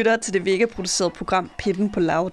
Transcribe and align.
lytter 0.00 0.16
til 0.16 0.32
det 0.32 0.44
vegaproducerede 0.44 1.14
program 1.14 1.50
Pitten 1.58 1.92
på 1.92 2.00
Loud. 2.00 2.30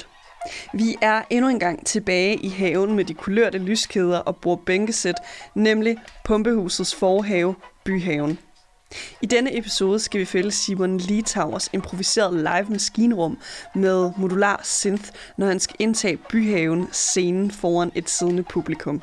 Vi 0.73 0.95
er 1.01 1.21
endnu 1.29 1.49
en 1.49 1.59
gang 1.59 1.85
tilbage 1.85 2.35
i 2.35 2.49
haven 2.49 2.95
med 2.95 3.05
de 3.05 3.13
kulørte 3.13 3.57
lyskæder 3.57 4.19
og 4.19 4.35
bordbænkesæt, 4.35 5.15
nemlig 5.55 5.97
Pumpehusets 6.25 6.95
forhave, 6.95 7.55
Byhaven. 7.85 8.39
I 9.21 9.25
denne 9.25 9.57
episode 9.57 9.99
skal 9.99 10.19
vi 10.19 10.25
følge 10.25 10.51
Simon 10.51 10.97
Litauers 10.97 11.69
improviserede 11.73 12.37
live 12.37 12.69
maskinrum 12.69 13.37
med 13.75 14.11
modular 14.17 14.61
synth, 14.63 15.09
når 15.37 15.47
han 15.47 15.59
skal 15.59 15.75
indtage 15.79 16.17
Byhaven 16.17 16.87
scenen 16.91 17.51
foran 17.51 17.91
et 17.95 18.09
siddende 18.09 18.43
publikum. 18.43 19.01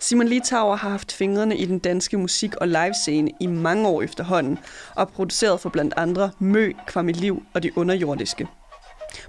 Simon 0.00 0.28
Litauer 0.28 0.76
har 0.76 0.88
haft 0.88 1.12
fingrene 1.12 1.56
i 1.56 1.64
den 1.64 1.78
danske 1.78 2.18
musik- 2.18 2.56
og 2.56 2.68
livescene 2.68 3.30
i 3.40 3.46
mange 3.46 3.88
år 3.88 4.02
efterhånden, 4.02 4.58
og 4.94 5.08
produceret 5.08 5.60
for 5.60 5.68
blandt 5.68 5.94
andre 5.96 6.30
Mø, 6.38 6.72
Liv 6.96 7.42
og 7.54 7.62
De 7.62 7.78
Underjordiske. 7.78 8.48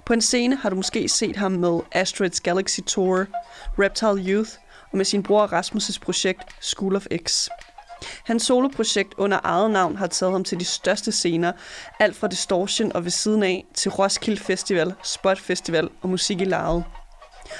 På 0.04 0.12
en 0.12 0.20
scene 0.20 0.56
har 0.56 0.70
du 0.70 0.76
måske 0.76 1.08
set 1.08 1.36
ham 1.36 1.52
med 1.52 1.80
Asteroids 1.92 2.40
Galaxy 2.40 2.80
Tour, 2.86 3.26
Reptile 3.78 4.34
Youth 4.34 4.50
og 4.92 4.96
med 4.96 5.04
sin 5.04 5.22
bror 5.22 5.46
Rasmus' 5.46 5.98
projekt 6.00 6.42
School 6.60 6.96
of 6.96 7.06
X. 7.26 7.48
Hans 8.24 8.42
soloprojekt 8.42 9.14
under 9.16 9.40
eget 9.44 9.70
navn 9.70 9.96
har 9.96 10.06
taget 10.06 10.32
ham 10.32 10.44
til 10.44 10.60
de 10.60 10.64
største 10.64 11.12
scener, 11.12 11.52
alt 12.00 12.16
fra 12.16 12.28
Distortion 12.28 12.92
og 12.92 13.04
ved 13.04 13.10
siden 13.10 13.42
af 13.42 13.66
til 13.74 13.90
Roskilde 13.90 14.40
Festival, 14.40 14.94
Spot 15.04 15.38
Festival 15.38 15.88
og 16.02 16.08
Musik 16.08 16.40
i 16.40 16.44
Lejet. 16.44 16.84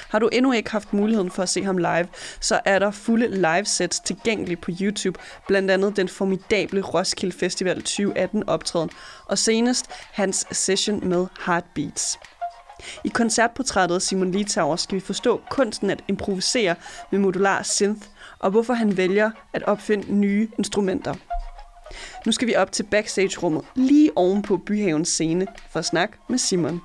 Har 0.09 0.19
du 0.19 0.29
endnu 0.31 0.51
ikke 0.51 0.71
haft 0.71 0.93
muligheden 0.93 1.31
for 1.31 1.43
at 1.43 1.49
se 1.49 1.63
ham 1.63 1.77
live, 1.77 2.07
så 2.39 2.59
er 2.65 2.79
der 2.79 2.91
fulde 2.91 3.27
livesets 3.27 3.99
tilgængelige 3.99 4.57
på 4.57 4.71
YouTube, 4.81 5.19
blandt 5.47 5.71
andet 5.71 5.97
den 5.97 6.09
formidable 6.09 6.81
Roskilde 6.81 7.37
Festival 7.37 7.75
2018 7.75 8.49
optræden, 8.49 8.89
og 9.25 9.37
senest 9.37 9.85
hans 10.11 10.47
session 10.51 11.09
med 11.09 11.27
Heartbeats. 11.45 12.19
I 13.03 13.09
koncertportrættet 13.09 13.95
af 13.95 14.01
Simon 14.01 14.31
Litauer 14.31 14.75
skal 14.75 14.95
vi 14.95 14.99
forstå 14.99 15.41
kunsten 15.49 15.89
at 15.89 16.03
improvisere 16.07 16.75
med 17.11 17.19
modular 17.19 17.63
synth, 17.63 18.07
og 18.39 18.51
hvorfor 18.51 18.73
han 18.73 18.97
vælger 18.97 19.31
at 19.53 19.63
opfinde 19.63 20.13
nye 20.13 20.47
instrumenter. 20.57 21.13
Nu 22.25 22.31
skal 22.31 22.47
vi 22.47 22.55
op 22.55 22.71
til 22.71 22.83
backstage-rummet 22.83 23.65
lige 23.75 24.11
oven 24.15 24.41
på 24.41 24.57
Byhavens 24.57 25.09
scene 25.09 25.47
for 25.69 25.79
at 25.79 25.85
snakke 25.85 26.17
med 26.29 26.37
Simon. 26.37 26.81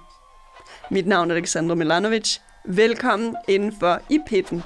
Mit 0.91 1.07
navn 1.07 1.31
er 1.31 1.35
Alexander 1.35 1.75
Milanovic. 1.75 2.39
Velkommen 2.69 3.37
indenfor 3.49 4.01
i 4.11 4.19
pitten. 4.27 4.63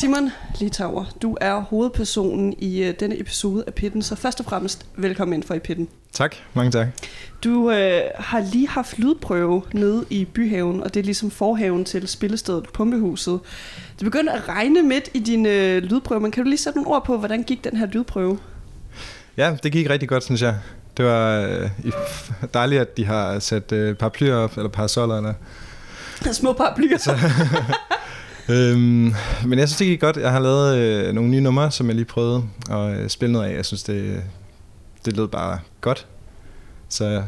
Simon 0.00 0.30
Litauer, 0.60 1.04
du 1.22 1.36
er 1.40 1.60
hovedpersonen 1.60 2.54
i 2.58 2.88
uh, 2.88 2.94
denne 3.00 3.20
episode 3.20 3.64
af 3.66 3.74
Pitten, 3.74 4.02
så 4.02 4.16
først 4.16 4.40
og 4.40 4.46
fremmest 4.46 4.86
velkommen 4.96 5.34
ind 5.34 5.42
for 5.42 5.54
i 5.54 5.58
Pitten. 5.58 5.88
Tak, 6.12 6.36
mange 6.54 6.70
tak. 6.70 6.86
Du 7.44 7.70
øh, 7.70 8.00
har 8.14 8.40
lige 8.52 8.68
haft 8.68 8.98
lydprøve 8.98 9.62
nede 9.72 10.04
i 10.10 10.24
Byhaven, 10.24 10.82
og 10.82 10.94
det 10.94 11.00
er 11.00 11.04
ligesom 11.04 11.30
forhaven 11.30 11.84
til 11.84 12.08
spillestedet 12.08 12.64
Pumpehuset. 12.72 13.40
Det 13.98 14.04
begyndte 14.04 14.32
at 14.32 14.48
regne 14.48 14.82
midt 14.82 15.08
i 15.14 15.18
din 15.18 15.46
øh, 15.46 15.82
lydprøve, 15.82 16.20
men 16.20 16.30
kan 16.30 16.44
du 16.44 16.48
lige 16.48 16.58
sætte 16.58 16.78
nogle 16.78 16.90
ord 16.90 17.04
på, 17.04 17.18
hvordan 17.18 17.42
gik 17.42 17.64
den 17.64 17.76
her 17.76 17.86
lydprøve? 17.86 18.38
Ja, 19.36 19.56
det 19.62 19.72
gik 19.72 19.90
rigtig 19.90 20.08
godt, 20.08 20.24
synes 20.24 20.42
jeg. 20.42 20.54
Det 20.96 21.04
var 21.04 21.40
øh, 21.40 21.70
dejligt, 22.54 22.80
at 22.80 22.96
de 22.96 23.04
har 23.04 23.38
sat 23.38 23.72
øh, 23.72 23.94
paraplyer 23.96 24.34
op, 24.34 24.56
eller 24.56 24.68
parasoller. 24.68 25.16
Eller... 25.16 25.34
Små 26.32 26.52
paraplyer. 26.52 26.98
Så, 26.98 27.12
øhm, 28.54 29.14
men 29.46 29.58
jeg 29.58 29.68
synes, 29.68 29.76
det 29.78 29.86
gik 29.86 30.00
godt. 30.00 30.16
Jeg 30.16 30.32
har 30.32 30.40
lavet 30.40 30.76
øh, 30.76 31.14
nogle 31.14 31.30
nye 31.30 31.40
numre, 31.40 31.70
som 31.70 31.86
jeg 31.86 31.94
lige 31.94 32.04
prøvede 32.04 32.42
at 32.70 32.98
øh, 32.98 33.08
spille 33.08 33.32
noget 33.32 33.50
af. 33.50 33.56
Jeg 33.56 33.64
synes, 33.64 33.82
det, 33.82 34.22
det 35.04 35.16
lød 35.16 35.28
bare 35.28 35.58
godt. 35.80 36.06
Så 36.88 37.22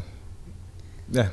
ja. 1.15 1.27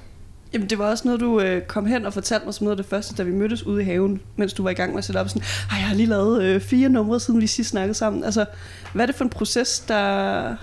Jamen, 0.54 0.70
det 0.70 0.78
var 0.78 0.90
også 0.90 1.04
noget, 1.06 1.20
du 1.20 1.40
øh, 1.40 1.62
kom 1.62 1.86
hen 1.86 2.06
og 2.06 2.14
fortalte 2.14 2.46
mig 2.46 2.54
som 2.54 2.66
noget 2.66 2.78
af 2.78 2.84
det 2.84 2.90
første, 2.90 3.16
da 3.16 3.24
vi 3.24 3.32
mødtes 3.32 3.66
ude 3.66 3.82
i 3.82 3.86
haven, 3.86 4.22
mens 4.36 4.54
du 4.54 4.64
var 4.64 4.70
i 4.70 4.74
gang 4.74 4.92
med 4.92 4.98
at 4.98 5.06
sætte 5.06 5.20
op. 5.20 5.30
Sådan, 5.30 5.42
jeg 5.70 5.88
har 5.88 5.96
lige 5.96 6.10
lavet 6.10 6.44
øh, 6.44 6.62
fire 6.62 6.90
numre, 6.90 7.20
siden 7.20 7.42
vi 7.42 7.48
sidst 7.48 7.70
snakkede 7.70 7.94
sammen. 7.94 8.24
Altså, 8.24 8.46
hvad 8.94 9.02
er 9.02 9.06
det 9.06 9.16
for 9.16 9.24
en 9.24 9.30
proces, 9.30 9.80
der 9.80 10.56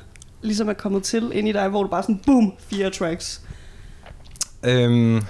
ligesom 0.42 0.68
er 0.68 0.72
kommet 0.72 1.02
til 1.02 1.30
ind 1.34 1.48
i 1.48 1.52
dig, 1.52 1.68
hvor 1.68 1.82
du 1.82 1.88
bare 1.88 2.02
sådan, 2.02 2.20
boom, 2.26 2.52
fire 2.70 2.90
tracks? 2.90 3.40
Øhm, 4.62 5.16
åh 5.16 5.22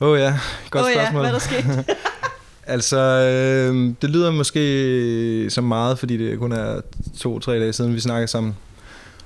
oh 0.00 0.18
ja, 0.18 0.38
godt 0.70 0.84
oh 0.84 0.92
spørgsmål. 0.92 1.24
ja, 1.24 1.30
hvad 1.30 1.32
der 1.32 1.38
skete? 1.38 1.84
altså, 2.74 2.98
øh, 2.98 3.94
det 4.02 4.10
lyder 4.10 4.30
måske 4.30 5.50
som 5.50 5.64
meget, 5.64 5.98
fordi 5.98 6.16
det 6.16 6.38
kun 6.38 6.52
er 6.52 6.80
to-tre 7.18 7.60
dage 7.60 7.72
siden, 7.72 7.94
vi 7.94 8.00
snakkede 8.00 8.28
sammen. 8.28 8.56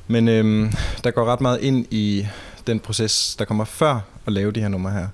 Men 0.06 0.28
øh, 0.28 0.72
der 1.04 1.10
går 1.10 1.24
ret 1.24 1.40
meget 1.40 1.60
ind 1.60 1.86
i 1.90 2.26
den 2.66 2.80
proces, 2.80 3.36
der 3.38 3.44
kommer 3.44 3.64
før 3.64 4.00
at 4.26 4.32
lave 4.32 4.52
de 4.52 4.60
her 4.60 4.68
numre 4.68 4.92
her. 4.92 5.08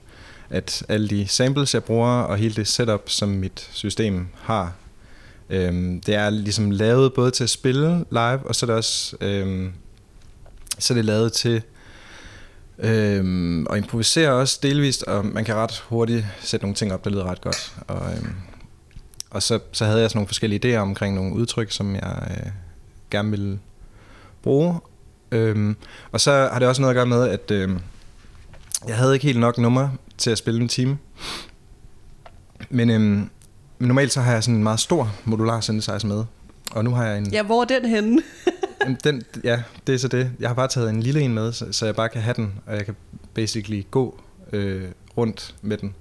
At 0.50 0.82
alle 0.88 1.08
de 1.08 1.28
samples, 1.28 1.74
jeg 1.74 1.84
bruger, 1.84 2.08
og 2.08 2.36
hele 2.36 2.54
det 2.54 2.68
setup, 2.68 3.02
som 3.06 3.28
mit 3.28 3.68
system 3.72 4.26
har, 4.42 4.72
Øhm, 5.50 6.00
det 6.00 6.14
er 6.14 6.30
ligesom 6.30 6.70
lavet 6.70 7.12
både 7.12 7.30
til 7.30 7.44
at 7.44 7.50
spille 7.50 8.04
live, 8.10 8.46
og 8.46 8.54
så 8.54 8.66
er 8.66 8.68
det 8.68 8.76
også 8.76 9.16
øhm, 9.20 9.72
så 10.78 10.92
er 10.92 10.96
det 10.96 11.04
lavet 11.04 11.32
til 11.32 11.62
øhm, 12.78 13.66
at 13.70 13.76
improvisere 13.76 14.32
også 14.32 14.58
delvist, 14.62 15.02
og 15.02 15.26
man 15.26 15.44
kan 15.44 15.54
ret 15.54 15.78
hurtigt 15.88 16.26
sætte 16.40 16.64
nogle 16.64 16.74
ting 16.74 16.92
op, 16.92 17.04
der 17.04 17.10
lyder 17.10 17.24
ret 17.24 17.40
godt. 17.40 17.74
Og, 17.86 18.12
øhm, 18.12 18.34
og 19.30 19.42
så, 19.42 19.58
så 19.72 19.84
havde 19.84 20.00
jeg 20.00 20.10
sådan 20.10 20.18
nogle 20.18 20.28
forskellige 20.28 20.76
idéer 20.76 20.80
omkring 20.80 21.14
nogle 21.14 21.34
udtryk, 21.34 21.70
som 21.70 21.94
jeg 21.94 22.28
øh, 22.30 22.50
gerne 23.10 23.30
ville 23.30 23.58
bruge. 24.42 24.80
Øhm, 25.32 25.76
og 26.12 26.20
så 26.20 26.48
har 26.52 26.58
det 26.58 26.68
også 26.68 26.82
noget 26.82 26.94
at 26.94 26.96
gøre 26.96 27.06
med, 27.06 27.28
at 27.28 27.50
øhm, 27.50 27.80
jeg 28.88 28.96
havde 28.96 29.14
ikke 29.14 29.26
helt 29.26 29.40
nok 29.40 29.58
nummer 29.58 29.88
til 30.18 30.30
at 30.30 30.38
spille 30.38 30.60
en 30.60 30.68
time. 30.68 30.98
Men 32.70 32.90
øhm, 32.90 33.00
men 33.02 33.30
normalt 33.88 34.12
så 34.12 34.20
har 34.20 34.32
jeg 34.32 34.44
sådan 34.44 34.54
en 34.54 34.62
meget 34.62 34.80
stor 34.80 35.12
modular 35.24 35.60
synthesizer 35.60 36.06
med. 36.08 36.24
Og 36.70 36.84
nu 36.84 36.90
har 36.90 37.06
jeg 37.06 37.18
en... 37.18 37.32
Ja, 37.32 37.42
hvor 37.42 37.62
er 37.62 37.64
den 37.64 37.84
henne? 37.84 38.22
den, 39.04 39.22
ja, 39.44 39.62
det 39.86 39.94
er 39.94 39.98
så 39.98 40.08
det. 40.08 40.30
Jeg 40.40 40.48
har 40.48 40.54
bare 40.54 40.68
taget 40.68 40.90
en 40.90 41.02
lille 41.02 41.20
en 41.20 41.34
med, 41.34 41.52
så, 41.52 41.72
så 41.72 41.86
jeg 41.86 41.96
bare 41.96 42.08
kan 42.08 42.22
have 42.22 42.34
den, 42.34 42.52
og 42.66 42.76
jeg 42.76 42.84
kan 42.84 42.96
basically 43.34 43.82
gå 43.90 44.20
øh, 44.52 44.84
rundt 45.16 45.54
med 45.62 45.76
den. 45.76 45.94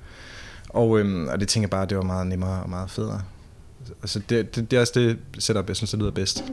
Og, 0.69 0.99
øhm, 0.99 1.27
og 1.27 1.39
det 1.39 1.47
tænker 1.47 1.65
jeg 1.65 1.69
bare, 1.69 1.85
det 1.85 1.97
var 1.97 2.03
meget 2.03 2.27
nemmere 2.27 2.63
og 2.63 2.69
meget 2.69 2.89
federe. 2.89 3.21
Altså 4.01 4.19
det, 4.29 4.55
det, 4.55 4.71
det 4.71 4.77
er 4.77 4.81
også 4.81 4.93
det 4.95 5.17
setup, 5.39 5.67
jeg 5.67 5.75
synes, 5.75 5.91
det 5.91 5.99
lyder 5.99 6.11
bedst. 6.11 6.43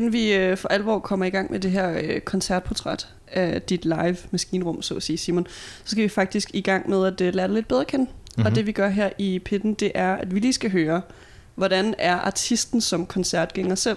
Inden 0.00 0.12
vi 0.12 0.32
øh, 0.32 0.56
for 0.56 0.68
alvor 0.68 0.98
kommer 0.98 1.26
i 1.26 1.30
gang 1.30 1.50
med 1.50 1.60
det 1.60 1.70
her 1.70 2.00
øh, 2.02 2.20
koncertportræt 2.20 3.08
af 3.26 3.62
dit 3.62 3.84
live 3.84 4.16
maskinrum, 4.30 4.82
så 4.82 4.94
at 4.94 5.02
sige, 5.02 5.18
Simon, 5.18 5.46
så 5.84 5.90
skal 5.90 6.04
vi 6.04 6.08
faktisk 6.08 6.50
i 6.54 6.60
gang 6.60 6.90
med 6.90 7.06
at 7.06 7.20
øh, 7.20 7.34
lære 7.34 7.46
dig 7.46 7.54
lidt 7.54 7.68
bedre 7.68 7.84
kende. 7.84 8.04
Mm-hmm. 8.04 8.44
Og 8.44 8.50
mhm. 8.50 8.54
det 8.54 8.66
vi 8.66 8.72
gør 8.72 8.88
her 8.88 9.10
i 9.18 9.38
Pitten, 9.38 9.74
det 9.74 9.92
er, 9.94 10.16
at 10.16 10.34
vi 10.34 10.40
lige 10.40 10.52
skal 10.52 10.70
høre, 10.72 11.02
hvordan 11.54 11.94
er 11.98 12.14
artisten 12.14 12.80
som 12.80 13.06
koncertgænger 13.06 13.74
selv. 13.74 13.96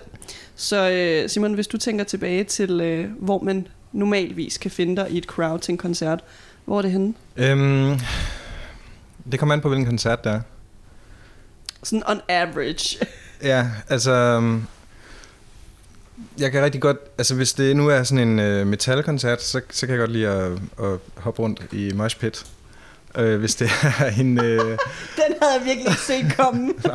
Så 0.55 0.89
øh, 0.89 1.29
Simon, 1.29 1.53
hvis 1.53 1.67
du 1.67 1.77
tænker 1.77 2.03
tilbage 2.03 2.44
til, 2.44 2.81
øh, 2.81 3.11
hvor 3.19 3.39
man 3.39 3.67
normalvis 3.91 4.57
kan 4.57 4.71
finde 4.71 4.95
dig 4.95 5.11
i 5.11 5.17
et 5.17 5.25
crowd 5.25 5.59
til 5.59 5.71
en 5.71 5.77
koncert, 5.77 6.23
hvor 6.65 6.77
er 6.77 6.81
det 6.81 6.91
henne? 6.91 7.13
Øhm, 7.35 7.99
det 9.31 9.39
kommer 9.39 9.53
an 9.56 9.61
på, 9.61 9.67
hvilken 9.69 9.85
koncert 9.85 10.23
det 10.23 10.31
er. 10.31 10.41
Sådan 11.83 12.03
on 12.07 12.21
average. 12.29 13.06
ja, 13.44 13.67
altså... 13.89 14.41
Jeg 16.39 16.51
kan 16.51 16.63
rigtig 16.63 16.81
godt, 16.81 16.98
altså 17.18 17.36
hvis 17.36 17.54
det 17.54 17.75
nu 17.75 17.88
er 17.88 18.04
sådan 18.04 18.39
en 18.39 18.62
uh, 18.62 18.68
metalkoncert, 18.68 19.42
så, 19.42 19.62
så 19.69 19.86
kan 19.86 19.94
jeg 19.94 20.00
godt 20.00 20.12
lide 20.12 20.27
at, 20.27 20.51
at 20.83 21.00
hoppe 21.15 21.42
rundt 21.42 21.62
i 21.71 21.92
mosh 21.94 22.19
pit. 22.19 22.45
Uh, 23.19 23.36
hvis 23.36 23.56
det 23.56 23.69
er 24.00 24.06
en... 24.21 24.38
Uh... 24.38 24.45
Den 25.19 25.36
havde 25.42 25.54
jeg 25.57 25.62
virkelig 25.65 25.88
ikke 25.88 26.01
set 26.01 26.38
komme. 26.38 26.74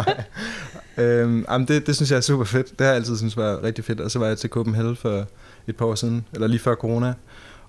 Nej. 0.97 1.23
Um, 1.23 1.47
jamen 1.51 1.69
det, 1.69 1.87
det 1.87 1.97
synes 1.97 2.11
jeg 2.11 2.17
er 2.17 2.21
super 2.21 2.45
fedt. 2.45 2.71
Det 2.71 2.81
har 2.81 2.87
jeg 2.87 2.95
altid 2.95 3.17
synes 3.17 3.37
var 3.37 3.63
rigtig 3.63 3.85
fedt. 3.85 4.01
Og 4.01 4.11
så 4.11 4.19
var 4.19 4.27
jeg 4.27 4.39
til 4.39 4.51
Copenhagen 4.51 4.97
for 4.97 5.27
et 5.67 5.77
par 5.77 5.87
år 5.87 5.95
siden, 5.95 6.25
eller 6.33 6.47
lige 6.47 6.61
før 6.61 6.75
corona. 6.75 7.15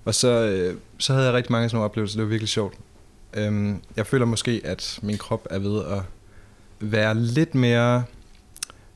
Og 0.04 0.14
så, 0.14 0.66
uh, 0.70 0.78
så 0.98 1.12
havde 1.12 1.26
jeg 1.26 1.34
rigtig 1.34 1.52
mange 1.52 1.68
sådan 1.68 1.76
nogle 1.76 1.84
oplevelser. 1.84 2.16
Det 2.16 2.24
var 2.24 2.28
virkelig 2.28 2.48
sjovt. 2.48 2.74
Um, 3.38 3.82
jeg 3.96 4.06
føler 4.06 4.26
måske, 4.26 4.60
at 4.64 4.98
min 5.02 5.18
krop 5.18 5.46
er 5.50 5.58
ved 5.58 5.84
at 5.84 6.02
være 6.80 7.14
lidt 7.14 7.54
mere 7.54 8.04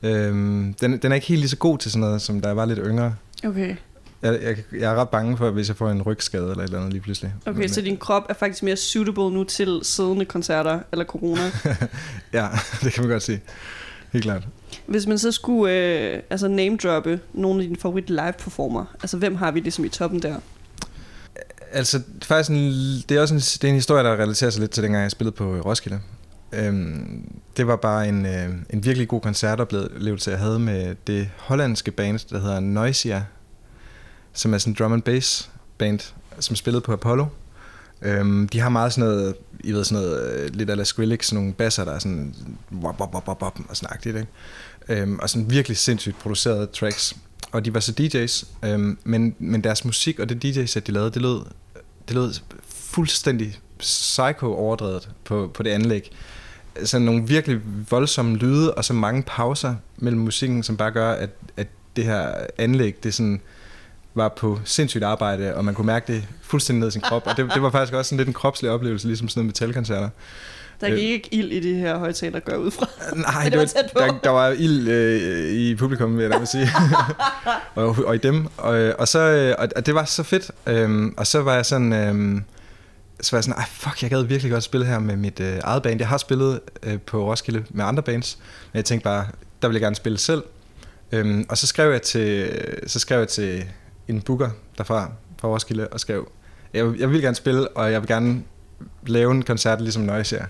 Øhm, 0.05 0.75
den, 0.81 0.99
den 0.99 1.13
er 1.13 1.15
ikke 1.15 1.27
helt 1.27 1.41
lige 1.41 1.51
så 1.51 1.57
god 1.57 1.79
til 1.79 1.91
sådan 1.91 2.01
noget, 2.01 2.23
som 2.23 2.41
da 2.41 2.49
jeg 2.49 2.57
var 2.57 2.65
lidt 2.65 2.81
yngre. 2.83 3.15
Okay. 3.45 3.77
Jeg, 4.23 4.43
jeg, 4.43 4.57
jeg 4.81 4.93
er 4.93 4.95
ret 4.95 5.09
bange 5.09 5.37
for, 5.37 5.51
hvis 5.51 5.69
jeg 5.69 5.77
får 5.77 5.91
en 5.91 6.03
rygskade 6.03 6.51
eller 6.51 6.57
et 6.57 6.65
eller 6.65 6.79
andet 6.79 6.93
lige 6.93 7.03
pludselig. 7.03 7.35
Okay, 7.47 7.59
Men, 7.59 7.69
så 7.69 7.81
din 7.81 7.97
krop 7.97 8.23
er 8.29 8.35
faktisk 8.35 8.63
mere 8.63 8.77
suitable 8.77 9.31
nu 9.31 9.45
til 9.45 9.81
siddende 9.83 10.25
koncerter 10.25 10.81
eller 10.93 11.05
corona? 11.05 11.41
ja, 12.33 12.49
det 12.83 12.93
kan 12.93 13.03
man 13.03 13.11
godt 13.11 13.23
sige. 13.23 13.41
helt 14.13 14.25
klart. 14.25 14.43
Hvis 14.87 15.07
man 15.07 15.19
så 15.19 15.33
skulle 15.33 15.75
øh, 15.75 16.23
altså 16.31 16.49
name-droppe 16.49 17.21
nogle 17.33 17.61
af 17.61 17.67
dine 17.69 17.81
favorit 17.81 18.11
live-performer, 18.11 18.85
altså 19.03 19.17
hvem 19.17 19.35
har 19.35 19.51
vi 19.51 19.61
ligesom 19.61 19.85
i 19.85 19.89
toppen 19.89 20.23
der? 20.23 20.37
Altså, 21.73 22.01
faktisk 22.23 22.51
en, 22.51 22.57
det 23.09 23.11
er 23.11 23.21
også 23.21 23.35
en, 23.35 23.41
det 23.41 23.65
er 23.65 23.69
en 23.69 23.75
historie, 23.75 24.05
der 24.05 24.13
relaterer 24.13 24.51
sig 24.51 24.61
lidt 24.61 24.71
til 24.71 24.83
dengang, 24.83 25.03
jeg 25.03 25.11
spillede 25.11 25.37
på 25.37 25.61
Roskilde. 25.61 26.01
Øhm, 26.57 27.31
det 27.57 27.67
var 27.67 27.77
bare 27.77 28.09
en, 28.09 28.27
øh, 28.27 28.49
en 28.71 28.85
virkelig 28.85 29.09
god 29.09 29.21
koncertoplevelse, 29.21 30.31
jeg 30.31 30.39
havde 30.39 30.59
med 30.59 30.97
det 31.07 31.31
hollandske 31.37 31.91
band, 31.91 32.19
der 32.31 32.41
hedder 32.41 32.61
Noisia, 32.61 33.25
som 34.33 34.55
er 34.55 34.59
sådan 34.59 34.71
en 34.71 34.77
drum 34.79 34.93
and 34.93 35.03
bass 35.03 35.51
band, 35.79 36.01
som 36.41 36.57
spillede 36.57 36.81
på 36.81 36.93
Apollo. 36.93 37.27
Øhm, 38.03 38.49
de 38.49 38.61
har 38.61 38.69
meget 38.69 38.93
sådan 38.93 39.11
noget, 39.11 39.35
I 39.61 39.73
ved 39.73 39.85
sådan 39.85 40.05
noget, 40.05 40.33
øh, 40.33 40.55
lidt 40.55 40.71
ala 40.71 40.85
Skrillex, 40.85 41.27
sådan 41.27 41.43
nogle 41.43 41.55
basser, 41.55 41.85
der 41.85 41.93
er 41.93 41.99
sådan 41.99 42.35
wop, 42.83 43.01
wop, 43.01 43.15
wop, 43.15 43.29
wop, 43.29 43.43
wop, 43.43 43.59
og 43.69 43.77
sådan 43.77 43.95
agtigt, 43.95 44.17
ikke? 44.17 44.29
Øhm, 44.89 45.19
og 45.19 45.31
sådan 45.31 45.51
virkelig 45.51 45.77
sindssygt 45.77 46.19
producerede 46.19 46.67
tracks. 46.67 47.17
Og 47.53 47.65
de 47.65 47.75
var 47.75 47.81
så 47.81 47.93
DJ's, 48.01 48.69
øhm, 48.69 48.99
men, 49.05 49.35
men 49.39 49.65
deres 49.65 49.85
musik 49.85 50.19
og 50.19 50.29
det 50.29 50.43
DJ-sæt, 50.43 50.87
de 50.87 50.93
lavede, 50.93 51.11
det 51.11 51.23
lød, 51.23 51.41
det 52.09 52.15
lød 52.15 52.35
fuldstændig 52.69 53.59
psycho 53.79 54.55
overdrevet 54.55 55.11
på, 55.25 55.51
på 55.55 55.63
det 55.63 55.71
anlæg. 55.71 56.11
Sådan 56.85 57.05
nogle 57.05 57.27
virkelig 57.27 57.61
voldsomme 57.91 58.37
lyde, 58.37 58.75
og 58.75 58.85
så 58.85 58.93
mange 58.93 59.23
pauser 59.27 59.75
mellem 59.97 60.21
musikken, 60.21 60.63
som 60.63 60.77
bare 60.77 60.91
gør, 60.91 61.13
at, 61.13 61.31
at 61.57 61.67
det 61.97 62.05
her 62.05 62.33
anlæg, 62.59 62.95
det 63.03 63.15
sådan 63.15 63.41
var 64.15 64.29
på 64.29 64.61
sindssygt 64.65 65.05
arbejde, 65.05 65.55
og 65.55 65.65
man 65.65 65.75
kunne 65.75 65.87
mærke 65.87 66.13
det 66.13 66.25
fuldstændig 66.43 66.81
ned 66.81 66.89
i 66.89 66.91
sin 66.91 67.01
krop. 67.01 67.23
Og 67.27 67.37
det, 67.37 67.51
det 67.55 67.63
var 67.63 67.71
faktisk 67.71 67.95
også 67.95 68.09
sådan 68.09 68.17
lidt 68.17 68.29
en 68.29 68.35
kropslig 68.35 68.71
oplevelse, 68.71 69.07
ligesom 69.07 69.29
sådan 69.29 69.41
noget 69.41 69.47
metalkoncerter. 69.47 70.09
Der 70.81 70.89
gik 70.89 70.99
ikke 70.99 71.29
ild 71.33 71.53
i 71.53 71.61
de 71.61 71.75
her 71.75 71.99
højtaler, 71.99 72.41
gør 72.41 72.57
ud 72.57 72.71
fra. 72.71 72.89
Nej, 73.17 73.49
det 73.49 73.59
var, 73.95 74.05
der, 74.07 74.19
der 74.25 74.31
var 74.31 74.49
ild 74.49 74.89
øh, 74.89 75.53
i 75.53 75.75
publikum, 75.75 76.17
vil 76.17 76.23
jeg 76.23 76.41
da 76.41 76.45
sige. 76.45 76.69
og, 77.75 77.97
og 78.07 78.15
i 78.15 78.19
dem. 78.19 78.47
Og, 78.57 78.93
og, 78.99 79.09
så, 79.09 79.55
og 79.75 79.87
det 79.87 79.95
var 79.95 80.05
så 80.05 80.23
fedt. 80.23 80.51
Øhm, 80.67 81.15
og 81.17 81.27
så 81.27 81.43
var 81.43 81.55
jeg 81.55 81.67
sådan... 81.67 81.93
Øhm, 81.93 82.45
så 83.21 83.37
var 83.37 83.39
jeg 83.39 83.45
sådan, 83.45 83.59
Ej, 83.59 83.67
fuck, 83.71 84.03
jeg 84.03 84.11
gad 84.11 84.23
virkelig 84.23 84.53
godt 84.53 84.65
spille 84.65 84.87
her 84.87 84.99
med 84.99 85.17
mit 85.17 85.41
øh, 85.41 85.59
eget 85.63 85.83
band. 85.83 86.01
Jeg 86.01 86.09
har 86.09 86.19
spillet 86.19 86.61
øh, 86.83 87.01
på 87.01 87.31
Roskilde 87.31 87.65
med 87.71 87.85
andre 87.85 88.03
bands, 88.03 88.39
men 88.73 88.77
jeg 88.77 88.85
tænkte 88.85 89.05
bare, 89.05 89.27
der 89.63 89.69
vil 89.69 89.75
jeg 89.75 89.81
gerne 89.81 89.97
spille 89.97 90.19
selv. 90.19 90.43
Øhm, 91.13 91.47
og 91.49 91.59
så 91.59 91.67
skrev 91.67 91.91
jeg 91.93 92.03
til, 92.03 92.51
så 92.87 92.99
skrev 92.99 93.19
jeg 93.19 93.29
til 93.29 93.65
en 94.09 94.23
booker 94.23 94.51
derfra, 94.79 95.13
fra 95.41 95.49
Roskilde, 95.49 95.89
og 95.89 96.01
skrev, 96.01 96.29
jeg, 96.75 96.95
jeg 96.99 97.11
vil 97.11 97.23
gerne 97.23 97.37
spille, 97.37 97.69
og 97.69 97.93
jeg 97.93 98.01
vil 98.01 98.09
gerne 98.09 98.43
lave 99.07 99.31
en 99.31 99.43
koncert 99.43 99.81
ligesom 99.81 100.09
her. 100.09 100.47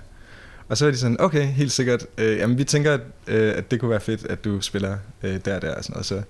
Og 0.69 0.79
så 0.79 0.85
var 0.85 0.93
de 0.93 0.99
sådan, 0.99 1.21
okay, 1.21 1.47
helt 1.47 1.73
sikkert. 1.73 2.07
Øh, 2.19 2.39
jamen, 2.39 2.59
vi 2.59 2.65
tænker, 2.65 2.95
at, 2.95 3.01
øh, 3.27 3.57
at 3.57 3.71
det 3.71 3.81
kunne 3.81 3.91
være 3.91 4.01
fedt, 4.01 4.27
at 4.27 4.45
du 4.45 4.61
spiller 4.61 4.97
øh, 5.23 5.41
der 5.45 5.57
og 5.57 5.63
der 5.63 5.75
og 5.75 5.85
sådan 5.85 5.93
noget. 5.93 6.07
Så, 6.07 6.23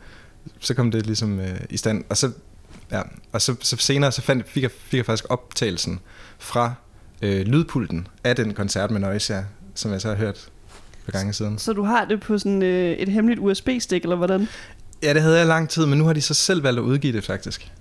så 0.60 0.74
kom 0.74 0.90
det 0.90 1.06
ligesom 1.06 1.40
øh, 1.40 1.60
i 1.70 1.76
stand. 1.76 2.04
Og 2.08 2.16
så, 2.16 2.30
ja, 2.90 3.02
og 3.32 3.42
så, 3.42 3.56
så 3.60 3.76
senere 3.76 4.12
så 4.12 4.22
fandt, 4.22 4.48
fik, 4.48 4.62
jeg, 4.62 4.70
fik 4.70 4.96
jeg 4.96 5.06
faktisk 5.06 5.24
optagelsen 5.28 6.00
fra 6.38 6.74
øh, 7.22 7.46
lydpulten 7.46 8.06
af 8.24 8.36
den 8.36 8.54
koncert 8.54 8.90
med 8.90 9.00
Noisia, 9.00 9.44
som 9.74 9.92
jeg 9.92 10.00
så 10.00 10.08
har 10.08 10.16
hørt 10.16 10.48
for 11.04 11.12
gange 11.12 11.32
siden. 11.32 11.58
Så 11.58 11.72
du 11.72 11.82
har 11.82 12.04
det 12.04 12.20
på 12.20 12.38
sådan 12.38 12.62
øh, 12.62 12.92
et 12.92 13.08
hemmeligt 13.08 13.40
USB-stik, 13.40 14.02
eller 14.02 14.16
hvordan? 14.16 14.48
Ja, 15.02 15.14
det 15.14 15.22
havde 15.22 15.38
jeg 15.38 15.46
lang 15.46 15.68
tid, 15.68 15.86
men 15.86 15.98
nu 15.98 16.04
har 16.04 16.12
de 16.12 16.20
så 16.20 16.34
selv 16.34 16.62
valgt 16.62 16.78
at 16.78 16.84
udgive 16.84 17.12
det 17.12 17.24
faktisk. 17.24 17.72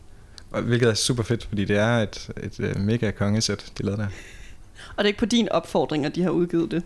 Og, 0.51 0.61
hvilket 0.61 0.89
er 0.89 0.93
super 0.93 1.23
fedt, 1.23 1.45
fordi 1.45 1.65
det 1.65 1.77
er 1.77 1.97
et, 1.97 2.29
et, 2.43 2.59
et 2.59 2.79
mega 2.79 3.11
kongesæt, 3.11 3.71
de 3.77 3.83
lavede 3.83 4.01
der. 4.01 4.07
Og 4.95 4.97
det 4.97 5.03
er 5.03 5.07
ikke 5.07 5.19
på 5.19 5.25
din 5.25 5.49
opfordring, 5.49 6.05
at 6.05 6.15
de 6.15 6.23
har 6.23 6.29
udgivet 6.29 6.71
det? 6.71 6.83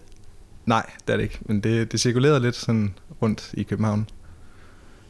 Nej, 0.65 0.91
det 1.07 1.13
er 1.13 1.17
det 1.17 1.23
ikke. 1.23 1.39
Men 1.41 1.59
det, 1.59 1.91
det 1.91 1.99
cirkulerede 1.99 2.39
lidt 2.39 2.55
sådan 2.55 2.93
rundt 3.21 3.49
i 3.53 3.63
København. 3.63 4.09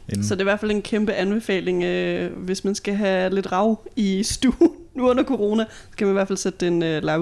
Inden. 0.08 0.24
Så 0.24 0.34
det 0.34 0.40
er 0.40 0.42
i 0.42 0.50
hvert 0.50 0.60
fald 0.60 0.70
en 0.70 0.82
kæmpe 0.82 1.12
anbefaling, 1.12 1.84
øh, 1.84 2.36
hvis 2.36 2.64
man 2.64 2.74
skal 2.74 2.94
have 2.94 3.34
lidt 3.34 3.52
rav 3.52 3.88
i 3.96 4.22
stuen 4.22 4.77
nu 4.98 5.10
under 5.10 5.24
corona, 5.24 5.64
så 5.90 5.96
kan 5.96 6.06
man 6.06 6.12
i 6.12 6.18
hvert 6.18 6.28
fald 6.28 6.38
sætte 6.38 6.66
den 6.66 6.82
øh, 6.82 7.02
live 7.02 7.20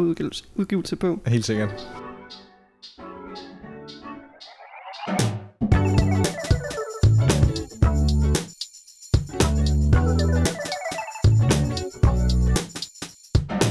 udgivelse 0.57 0.97
på. 0.97 1.21
Helt 1.27 1.45
sikkert. 1.45 1.87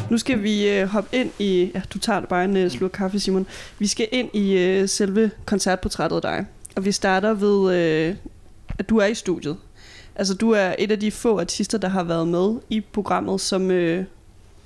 Nu 0.10 0.18
skal 0.19 0.44
vi 0.44 0.69
øh, 0.69 0.88
hoppe 0.88 1.10
ind 1.18 1.31
i... 1.40 1.72
Ja, 1.75 1.81
du 1.94 2.00
tager 2.00 2.22
bare 2.22 2.46
en 2.46 2.58
øh, 2.58 2.72
slurk 2.72 2.92
kaffe, 2.92 3.19
Simon. 3.19 3.48
Vi 3.80 3.88
skal 3.88 4.08
ind 4.12 4.30
i 4.34 4.58
øh, 4.58 4.90
selve 4.90 5.31
koncertportrættet 5.46 6.16
af 6.16 6.22
dig. 6.22 6.46
Og 6.75 6.86
vi 6.86 6.92
starter 6.92 7.34
ved, 7.34 7.75
øh, 7.75 8.16
at 8.80 8.90
du 8.90 8.98
er 8.98 9.06
i 9.06 9.13
studiet. 9.13 9.58
Altså, 10.15 10.33
du 10.33 10.51
er 10.51 10.75
et 10.79 10.91
af 10.91 11.00
de 11.00 11.12
få 11.12 11.39
artister, 11.39 11.77
der 11.77 11.88
har 11.88 12.03
været 12.03 12.27
med 12.27 12.56
i 12.69 12.81
programmet, 12.81 13.41
som 13.41 13.71
øh, 13.71 14.06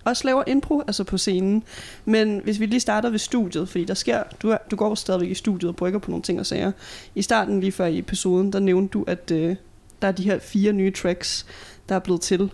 også 0.06 0.26
laver 0.26 0.44
impro, 0.48 0.82
altså 0.82 1.04
på 1.04 1.18
scenen. 1.18 1.64
Men 2.06 2.42
hvis 2.44 2.60
vi 2.60 2.66
lige 2.66 2.80
starter 2.80 3.10
ved 3.10 3.20
studiet, 3.20 3.70
fordi 3.70 3.86
der 3.86 3.94
sker, 3.94 4.24
du, 4.42 4.50
er, 4.50 4.58
du 4.72 4.76
går 4.76 4.96
stadigvæk 4.96 5.30
i 5.30 5.34
studiet 5.34 5.70
og 5.70 5.76
brygger 5.76 6.00
på 6.00 6.12
nogle 6.12 6.24
ting 6.24 6.40
og 6.40 6.46
sager. 6.46 6.72
I 7.16 7.22
starten, 7.22 7.60
lige 7.60 7.72
før 7.72 7.86
i 7.86 8.00
episoden, 8.00 8.54
der 8.54 8.60
nævnte 8.60 8.92
du, 8.92 9.04
at 9.08 9.32
øh, 9.32 9.56
der 10.02 10.08
er 10.08 10.12
de 10.12 10.24
her 10.24 10.40
fire 10.40 10.74
nye 10.74 10.92
tracks, 10.92 11.46
der 11.90 11.96
er 11.96 12.00
blevet 12.00 12.22
til. 12.22 12.52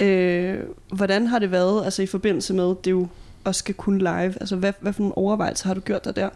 Øh, 0.00 0.58
hvordan 0.92 1.26
har 1.26 1.38
det 1.38 1.50
været 1.50 1.84
altså 1.84 2.02
i 2.02 2.06
forbindelse 2.06 2.54
med, 2.54 2.74
det 2.84 2.90
jo 2.90 3.08
også 3.44 3.58
skal 3.58 3.74
kunne 3.74 3.98
live? 3.98 4.34
Altså 4.40 4.56
hvad, 4.56 4.72
hvad 4.80 4.92
for 4.92 5.02
nogle 5.02 5.18
overvejelser 5.18 5.66
har 5.66 5.74
du 5.74 5.80
gjort 5.80 6.04
dig 6.04 6.16
der? 6.16 6.28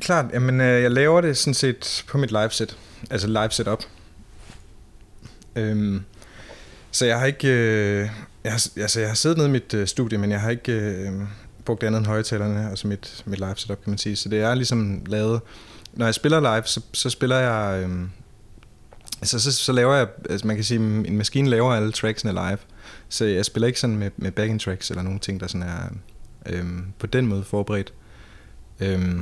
Klart, 0.00 0.26
jamen 0.32 0.60
øh, 0.60 0.82
jeg 0.82 0.90
laver 0.90 1.20
det 1.20 1.36
sådan 1.36 1.54
set 1.54 2.04
på 2.08 2.18
mit 2.18 2.30
live 2.30 2.50
set, 2.50 2.76
altså 3.10 3.28
live 3.28 3.50
setup. 3.50 3.84
Øhm, 5.56 6.04
så 6.90 7.06
jeg 7.06 7.18
har 7.18 7.26
ikke, 7.26 7.48
øh, 7.48 8.10
jeg 8.44 8.52
har, 8.52 8.68
altså 8.76 9.00
jeg 9.00 9.08
har 9.08 9.14
siddet 9.14 9.38
nede 9.38 9.48
i 9.48 9.52
mit 9.52 9.74
øh, 9.74 9.86
studie, 9.86 10.18
men 10.18 10.30
jeg 10.30 10.40
har 10.40 10.50
ikke 10.50 10.72
øh, 10.72 11.12
brugt 11.64 11.82
andet 11.82 11.98
end 11.98 12.06
højtalerne, 12.06 12.70
altså 12.70 12.88
mit, 12.88 13.22
mit 13.26 13.38
live 13.38 13.54
setup 13.56 13.82
kan 13.82 13.90
man 13.90 13.98
sige. 13.98 14.16
Så 14.16 14.28
det 14.28 14.40
er 14.40 14.54
ligesom 14.54 15.02
lavet, 15.06 15.40
når 15.92 16.04
jeg 16.06 16.14
spiller 16.14 16.40
live, 16.40 16.62
så, 16.66 16.80
så 16.92 17.10
spiller 17.10 17.36
jeg, 17.36 17.84
øh, 17.84 18.00
altså 19.20 19.40
så, 19.40 19.52
så 19.52 19.72
laver 19.72 19.94
jeg, 19.94 20.08
altså 20.30 20.46
man 20.46 20.56
kan 20.56 20.64
sige, 20.64 20.80
en 20.80 21.18
maskine 21.18 21.48
laver 21.48 21.72
alle 21.72 21.92
tracksene 21.92 22.32
live. 22.32 22.58
Så 23.08 23.24
jeg 23.24 23.44
spiller 23.44 23.66
ikke 23.66 23.80
sådan 23.80 23.96
med, 23.96 24.10
med 24.16 24.30
backing 24.30 24.60
tracks 24.60 24.90
eller 24.90 25.02
nogle 25.02 25.18
ting, 25.18 25.40
der 25.40 25.46
sådan 25.46 25.68
er 25.68 25.88
øh, 26.46 26.64
på 26.98 27.06
den 27.06 27.26
måde 27.26 27.44
forberedt. 27.44 27.92
Øh, 28.80 29.20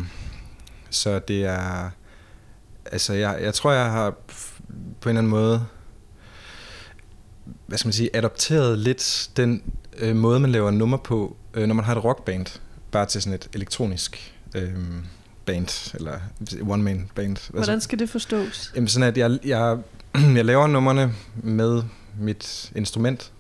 så 0.91 1.19
det 1.19 1.45
er... 1.45 1.91
Altså, 2.93 3.13
jeg, 3.13 3.39
jeg 3.43 3.55
tror, 3.55 3.73
jeg 3.73 3.91
har 3.91 4.11
på 5.01 5.09
en 5.09 5.17
eller 5.17 5.19
anden 5.19 5.31
måde 5.31 5.67
hvad 7.67 7.79
skal 7.79 7.87
man 7.89 7.93
sige, 7.93 8.17
adopteret 8.17 8.79
lidt 8.79 9.31
den 9.37 9.63
øh, 9.99 10.17
måde, 10.17 10.41
man 10.41 10.53
laver 10.53 10.71
nummer 10.71 10.97
på, 10.97 11.37
øh, 11.55 11.67
når 11.67 11.75
man 11.75 11.85
har 11.85 11.97
et 11.97 12.05
rockband, 12.05 12.47
bare 12.91 13.07
til 13.07 13.23
sådan 13.23 13.35
et 13.35 13.49
elektronisk 13.55 14.35
øh, 14.55 14.71
band, 15.45 15.95
eller 15.95 16.19
one-man 16.63 17.11
band. 17.15 17.51
Hvordan 17.51 17.81
skal 17.81 17.99
det 17.99 18.11
forstås? 18.11 18.73
Jamen 18.75 18.89
sådan, 18.89 19.09
at 19.09 19.19
jeg, 19.19 19.39
jeg, 19.45 19.79
jeg 20.37 20.45
laver 20.45 20.67
numrene 20.67 21.15
med 21.43 21.83
mit 22.19 22.73
instrument, 22.77 23.33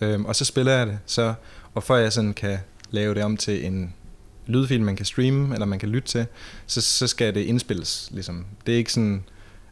Øhm, 0.00 0.24
og 0.24 0.36
så 0.36 0.44
spiller 0.44 0.72
jeg 0.72 0.86
det, 0.86 0.98
så, 1.06 1.34
og 1.74 1.82
for 1.82 1.96
jeg 1.96 2.12
sådan 2.12 2.34
kan 2.34 2.58
lave 2.90 3.14
det 3.14 3.24
om 3.24 3.36
til 3.36 3.66
en 3.66 3.94
lydfil, 4.46 4.82
man 4.82 4.96
kan 4.96 5.06
streame, 5.06 5.54
eller 5.54 5.66
man 5.66 5.78
kan 5.78 5.88
lytte 5.88 6.08
til, 6.08 6.26
så, 6.66 6.80
så 6.80 7.06
skal 7.06 7.34
det 7.34 7.40
indspilles. 7.40 8.08
Ligesom. 8.12 8.46
Det 8.66 8.74
er 8.74 8.78
ikke 8.78 8.92
sådan, 8.92 9.24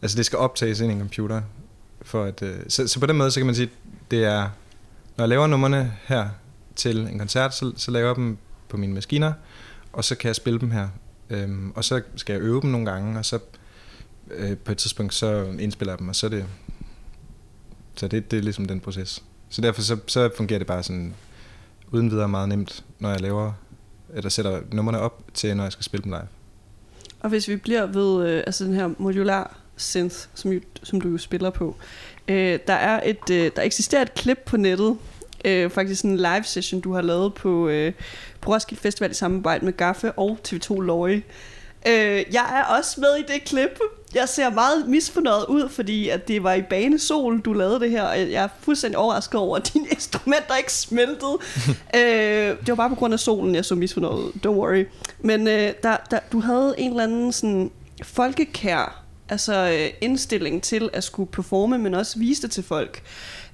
altså 0.03 0.17
det 0.17 0.27
skal 0.27 0.39
optages 0.39 0.81
ind 0.81 0.91
i 0.91 0.95
en 0.95 1.01
computer. 1.01 1.43
For 2.03 2.25
at, 2.25 2.43
øh, 2.43 2.57
så, 2.69 2.89
så 2.89 3.01
på 3.01 3.07
den 3.07 3.17
måde, 3.17 3.31
så 3.31 3.41
kan 3.41 3.47
man 3.47 3.55
sige, 3.55 3.71
det 4.13 4.25
er, 4.25 4.49
når 5.17 5.25
jeg 5.25 5.29
laver 5.29 5.47
numrene 5.47 5.93
her 6.05 6.29
til 6.77 6.99
en 6.99 7.19
koncert, 7.19 7.55
så, 7.55 7.73
så 7.77 7.91
laver 7.91 8.07
jeg 8.07 8.17
dem 8.17 8.39
på 8.69 8.77
mine 8.77 8.95
maskiner, 8.95 9.33
og 9.93 10.05
så 10.05 10.15
kan 10.15 10.29
jeg 10.29 10.37
spille 10.37 10.61
dem 10.61 10.71
her. 10.71 10.89
Øhm, 11.31 11.73
og 11.75 11.85
så 11.85 12.03
skal 12.17 12.33
jeg 12.33 12.43
øve 12.43 12.61
dem 12.61 12.71
nogle 12.71 12.91
gange, 12.91 13.19
og 13.19 13.25
så 13.25 13.39
øh, 14.31 14.57
på 14.57 14.73
et 14.73 14.79
tidspunkt, 14.79 15.15
så 15.15 15.55
indspiller 15.61 15.93
jeg 15.93 15.99
dem, 15.99 16.09
og 16.09 16.17
så 16.17 16.27
er 16.27 16.31
det, 16.31 16.45
så 17.95 18.09
det, 18.09 18.31
det 18.31 18.39
er 18.39 18.43
ligesom 18.43 18.67
den 18.67 18.81
proces. 18.81 19.23
Så 19.49 19.61
derfor 19.61 19.83
så, 19.83 19.99
så 20.07 20.31
fungerer 20.37 20.59
det 20.59 20.67
bare 20.67 20.83
sådan 20.83 21.15
uden 21.91 22.11
videre 22.11 22.29
meget 22.29 22.49
nemt, 22.49 22.85
når 22.99 23.11
jeg 23.11 23.21
laver, 23.21 23.53
eller 24.15 24.31
sætter 24.31 24.61
numrene 24.73 24.99
op 24.99 25.23
til, 25.35 25.57
når 25.57 25.65
jeg 25.65 25.73
skal 25.73 25.85
spille 25.85 26.05
dem 26.05 26.13
live. 26.13 26.29
Og 27.21 27.29
hvis 27.29 27.49
vi 27.49 27.57
bliver 27.57 27.87
ved 27.87 28.29
øh, 28.29 28.43
altså 28.47 28.65
den 28.65 28.75
her 28.75 28.91
modular 28.99 29.57
synth, 29.77 30.17
som, 30.35 30.53
som 30.83 31.01
du 31.01 31.09
jo 31.09 31.19
spiller 31.19 31.51
på, 31.51 31.77
øh, 32.29 32.59
der 32.67 32.75
er 32.75 33.01
et 33.05 33.31
øh, 33.31 33.51
der 33.57 33.63
eksisterer 33.63 34.03
et 34.03 34.15
klip 34.15 34.39
på 34.47 34.57
nettet, 34.57 34.97
øh, 35.45 35.71
faktisk 35.71 36.05
en 36.05 36.17
live 36.17 36.45
session, 36.45 36.81
du 36.81 36.93
har 36.93 37.03
lavet 37.03 37.35
på, 37.35 37.69
øh, 37.69 37.93
på 38.41 38.53
Roskilde 38.53 38.83
Festival 38.83 39.11
i 39.11 39.15
samarbejde 39.15 39.65
med 39.65 39.73
Gaffe 39.73 40.13
og 40.13 40.39
TV2 40.49 40.81
Løje. 40.81 41.23
Øh, 41.87 42.25
jeg 42.33 42.47
er 42.53 42.77
også 42.79 43.01
med 43.01 43.17
i 43.19 43.33
det 43.33 43.45
klip, 43.45 43.81
jeg 44.15 44.29
ser 44.29 44.51
meget 44.51 44.89
misfornøjet 44.89 45.45
ud, 45.49 45.69
fordi 45.69 46.09
at 46.09 46.29
det 46.29 46.43
var 46.43 46.53
i 46.53 46.63
banesol, 46.63 47.41
du 47.41 47.53
lavede 47.53 47.81
det 47.81 47.91
her, 47.91 48.03
og 48.03 48.19
jeg 48.19 48.45
er 48.45 48.49
fuldstændig 48.61 48.99
overrasket 48.99 49.41
over, 49.41 49.57
at 49.57 49.71
dine 49.75 49.89
instrumenter 49.97 50.57
ikke 50.57 50.73
smeltede. 50.73 51.39
øh, 51.97 52.57
det 52.61 52.69
var 52.69 52.75
bare 52.75 52.89
på 52.89 52.95
grund 52.95 53.15
af 53.15 53.21
solen, 53.21 53.55
jeg 53.55 53.65
så 53.65 53.75
misfornøjet 53.75 54.23
ud. 54.23 54.33
Don't 54.47 54.51
worry. 54.51 54.85
Men 55.21 55.49
øh, 55.49 55.73
der, 55.83 55.97
der, 56.11 56.19
du 56.33 56.41
havde 56.41 56.75
en 56.79 56.91
eller 56.91 57.03
anden 57.03 57.33
sådan 57.33 57.71
folkekær 58.03 59.02
altså 59.33 59.79
øh, 59.79 59.91
indstilling 60.01 60.63
til 60.63 60.91
at 60.93 61.05
skulle 61.05 61.31
performe, 61.31 61.79
men 61.79 61.95
også 61.95 62.19
vise 62.19 62.43
det 62.43 62.51
til 62.51 62.63
folk. 62.63 63.03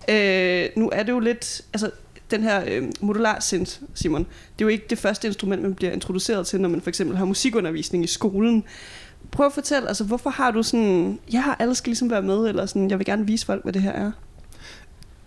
Øh, 0.08 0.68
nu 0.76 0.90
er 0.92 1.02
det 1.02 1.12
jo 1.12 1.18
lidt, 1.18 1.62
altså 1.72 1.90
den 2.30 2.42
her 2.42 2.64
øh, 2.66 2.82
modular 3.00 3.40
synth, 3.40 3.80
Simon, 3.94 4.20
det 4.22 4.64
er 4.64 4.64
jo 4.64 4.68
ikke 4.68 4.86
det 4.90 4.98
første 4.98 5.28
instrument, 5.28 5.62
man 5.62 5.74
bliver 5.74 5.92
introduceret 5.92 6.46
til, 6.46 6.60
når 6.60 6.68
man 6.68 6.80
for 6.80 6.88
eksempel 6.88 7.16
har 7.16 7.24
musikundervisning 7.24 8.04
i 8.04 8.06
skolen. 8.06 8.64
Prøv 9.30 9.46
at 9.46 9.52
fortælle, 9.52 9.88
altså 9.88 10.04
hvorfor 10.04 10.30
har 10.30 10.50
du 10.50 10.62
sådan, 10.62 11.18
ja, 11.32 11.44
alle 11.58 11.74
skal 11.74 11.90
ligesom 11.90 12.10
være 12.10 12.22
med, 12.22 12.48
eller 12.48 12.66
sådan, 12.66 12.90
jeg 12.90 12.98
vil 12.98 13.06
gerne 13.06 13.26
vise 13.26 13.46
folk, 13.46 13.62
hvad 13.62 13.72
det 13.72 13.82
her 13.82 13.92
er? 13.92 14.10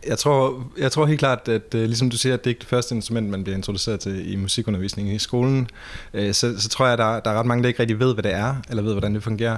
Jeg 0.08 0.18
tror, 0.18 0.72
jeg 0.78 0.92
tror 0.92 1.06
helt 1.06 1.20
klart, 1.20 1.48
at 1.48 1.76
øh, 1.76 1.84
ligesom 1.84 2.10
du 2.10 2.18
siger, 2.18 2.34
at 2.34 2.44
det 2.44 2.50
ikke 2.50 2.58
er 2.58 2.62
det 2.62 2.70
første 2.70 2.96
instrument, 2.96 3.30
man 3.30 3.44
bliver 3.44 3.58
introduceret 3.58 4.00
til 4.00 4.34
i 4.34 4.36
musikundervisningen 4.36 5.16
i 5.16 5.20
skolen, 5.20 5.68
øh, 6.14 6.34
så, 6.34 6.62
så 6.62 6.70
tror 6.70 6.86
jeg, 6.86 6.94
at 6.94 7.00
der, 7.00 7.20
der 7.20 7.32
er 7.32 7.40
ret 7.40 7.46
mange, 7.46 7.64
der 7.64 7.68
ikke 7.68 7.80
rigtig 7.80 8.00
ved, 8.00 8.14
hvad 8.14 8.24
det 8.24 8.34
er, 8.34 8.56
eller 8.70 8.84
ved, 8.84 8.92
hvordan 8.92 9.16
det 9.16 9.24
fungerer. 9.24 9.58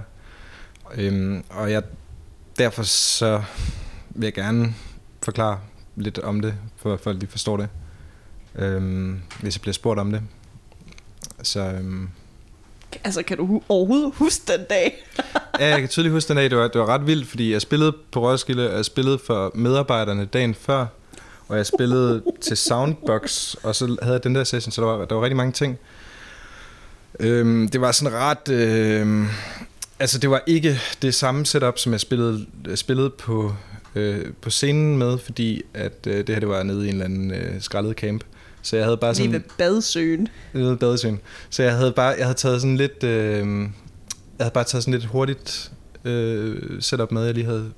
Øhm, 0.97 1.43
og 1.50 1.71
jeg, 1.71 1.83
derfor 2.57 2.83
så 2.83 3.43
vil 4.09 4.25
jeg 4.25 4.33
gerne 4.33 4.73
forklare 5.23 5.59
lidt 5.95 6.19
om 6.19 6.41
det, 6.41 6.53
for 6.77 6.93
at 6.93 7.00
folk 7.00 7.21
de 7.21 7.27
forstår 7.27 7.57
det, 7.57 7.69
øhm, 8.55 9.21
hvis 9.41 9.55
jeg 9.55 9.62
bliver 9.62 9.73
spurgt 9.73 10.00
om 10.00 10.12
det. 10.12 10.21
Så, 11.43 11.59
øhm, 11.59 12.09
Altså, 13.03 13.23
kan 13.23 13.38
du 13.38 13.62
overhovedet 13.69 14.12
huske 14.15 14.43
den 14.47 14.65
dag? 14.69 15.03
ja, 15.59 15.67
jeg 15.67 15.79
kan 15.79 15.89
tydeligt 15.89 16.13
huske 16.13 16.27
den 16.27 16.38
dag, 16.38 16.50
det 16.50 16.57
var, 16.57 16.67
det 16.67 16.81
var 16.81 16.88
ret 16.88 17.07
vildt, 17.07 17.27
fordi 17.27 17.51
jeg 17.51 17.62
spillede 17.62 17.93
på 18.12 18.29
Roskilde, 18.29 18.69
og 18.69 18.75
jeg 18.75 18.85
spillede 18.85 19.19
for 19.25 19.51
medarbejderne 19.55 20.25
dagen 20.25 20.55
før, 20.55 20.85
og 21.47 21.57
jeg 21.57 21.65
spillede 21.65 22.23
til 22.41 22.57
Soundbox, 22.57 23.55
og 23.63 23.75
så 23.75 23.97
havde 24.01 24.13
jeg 24.13 24.23
den 24.23 24.35
der 24.35 24.43
session, 24.43 24.71
så 24.71 24.81
der 24.81 24.88
var, 24.88 25.05
der 25.05 25.15
var 25.15 25.21
rigtig 25.21 25.38
mange 25.38 25.51
ting. 25.51 25.79
Øhm, 27.19 27.69
det 27.69 27.81
var 27.81 27.91
sådan 27.91 28.13
ret... 28.13 28.50
Øhm, 28.50 29.27
altså, 30.03 30.17
det 30.17 30.29
var 30.29 30.43
ikke 30.48 30.79
det 31.01 31.15
samme 31.15 31.45
setup, 31.45 31.79
som 31.79 31.91
jeg 31.91 32.00
spillede, 32.00 32.45
spillede 32.75 33.10
på, 33.10 33.55
øh, 33.95 34.25
på 34.41 34.50
scenen 34.50 34.98
med, 34.98 35.17
fordi 35.17 35.62
at 35.74 36.07
øh, 36.07 36.17
det 36.17 36.29
her 36.29 36.39
det 36.39 36.50
var 36.50 36.63
nede 36.63 36.86
i 36.86 36.89
en 36.89 36.93
eller 36.93 37.05
anden 37.05 37.31
øh, 37.31 37.62
skrællet 37.62 37.95
camp. 37.95 38.24
Så 38.62 38.75
jeg 38.75 38.86
havde 38.86 38.98
bare 38.98 39.15
sådan... 39.15 39.31
Lige 39.31 39.41
ved 39.41 39.50
badsøen. 39.57 40.27
Nede 40.53 40.69
ved 40.69 40.77
badesøen. 40.77 41.19
Så 41.50 41.63
jeg 41.63 41.75
havde 41.75 41.91
bare, 41.91 42.15
jeg 42.17 42.25
havde 42.25 42.38
taget 42.38 42.62
sådan 42.62 42.77
lidt, 42.77 43.03
øh, 43.03 43.38
jeg 43.38 43.69
havde 44.39 44.53
bare 44.53 44.63
taget 44.63 44.83
sådan 44.83 44.93
lidt 44.93 45.05
hurtigt 45.05 45.72
øh, 46.05 46.81
setup 46.81 47.12
med, 47.12 47.25
jeg 47.25 47.33
lige 47.33 47.45
havde 47.45 47.72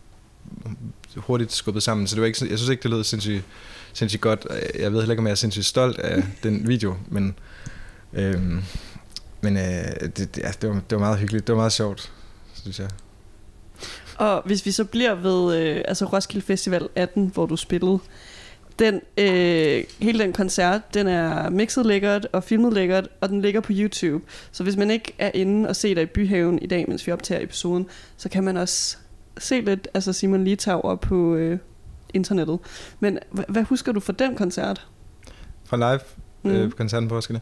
hurtigt 1.15 1.53
skubbet 1.53 1.83
sammen. 1.83 2.07
Så 2.07 2.15
det 2.15 2.21
var 2.21 2.27
ikke, 2.27 2.47
jeg 2.49 2.57
synes 2.57 2.69
ikke, 2.69 2.83
det 2.83 2.91
lød 2.91 3.03
sindssygt, 3.03 3.43
sindssygt 3.93 4.21
godt. 4.21 4.47
Jeg 4.79 4.91
ved 4.91 4.99
heller 4.99 5.13
ikke, 5.13 5.19
om 5.19 5.27
jeg 5.27 5.31
er 5.31 5.35
sindssygt 5.35 5.65
stolt 5.65 5.99
af 5.99 6.23
den 6.43 6.67
video, 6.67 6.95
men, 7.09 7.35
øh, 8.13 8.35
men 9.45 9.57
øh, 9.57 9.63
det, 10.01 10.17
det, 10.17 10.37
ja, 10.37 10.51
det, 10.61 10.69
var, 10.69 10.75
det 10.75 10.91
var 10.91 10.99
meget 10.99 11.17
hyggeligt. 11.19 11.47
Det 11.47 11.53
var 11.55 11.59
meget 11.61 11.71
sjovt, 11.73 12.11
synes 12.53 12.79
jeg. 12.79 12.89
Og 14.17 14.41
hvis 14.45 14.65
vi 14.65 14.71
så 14.71 14.83
bliver 14.85 15.15
ved 15.15 15.57
øh, 15.57 15.81
altså 15.87 16.05
Roskilde 16.05 16.45
Festival 16.45 16.89
18, 16.95 17.27
hvor 17.33 17.45
du 17.45 17.55
spillede, 17.55 17.99
den, 18.79 19.01
øh, 19.17 19.83
hele 19.99 20.19
den 20.19 20.33
koncert, 20.33 20.93
den 20.93 21.07
er 21.07 21.49
mixet 21.49 21.85
lækkert 21.85 22.27
og 22.33 22.43
filmet 22.43 22.73
lækkert, 22.73 23.07
og 23.21 23.29
den 23.29 23.41
ligger 23.41 23.61
på 23.61 23.71
YouTube. 23.75 24.25
Så 24.51 24.63
hvis 24.63 24.75
man 24.75 24.91
ikke 24.91 25.13
er 25.17 25.31
inde 25.33 25.69
og 25.69 25.75
se 25.75 25.95
dig 25.95 26.03
i 26.03 26.05
Byhaven 26.05 26.59
i 26.61 26.67
dag, 26.67 26.85
mens 26.87 27.07
vi 27.07 27.11
optager 27.11 27.43
episoden, 27.43 27.87
så 28.17 28.29
kan 28.29 28.43
man 28.43 28.57
også 28.57 28.97
se 29.37 29.61
lidt 29.61 29.87
altså 29.93 30.13
Simon 30.13 30.43
Litauer 30.43 30.95
på 30.95 31.35
øh, 31.35 31.59
internettet. 32.13 32.59
Men 32.99 33.19
h- 33.31 33.39
hvad 33.51 33.63
husker 33.63 33.91
du 33.91 33.99
fra 33.99 34.13
den 34.19 34.35
koncert? 34.35 34.87
Fra 35.65 35.77
live 35.77 35.99
Mm. 36.43 36.51
øh, 36.51 36.69
på 36.69 36.75
koncerten 36.77 37.09
på 37.09 37.15
Roskilde. 37.15 37.41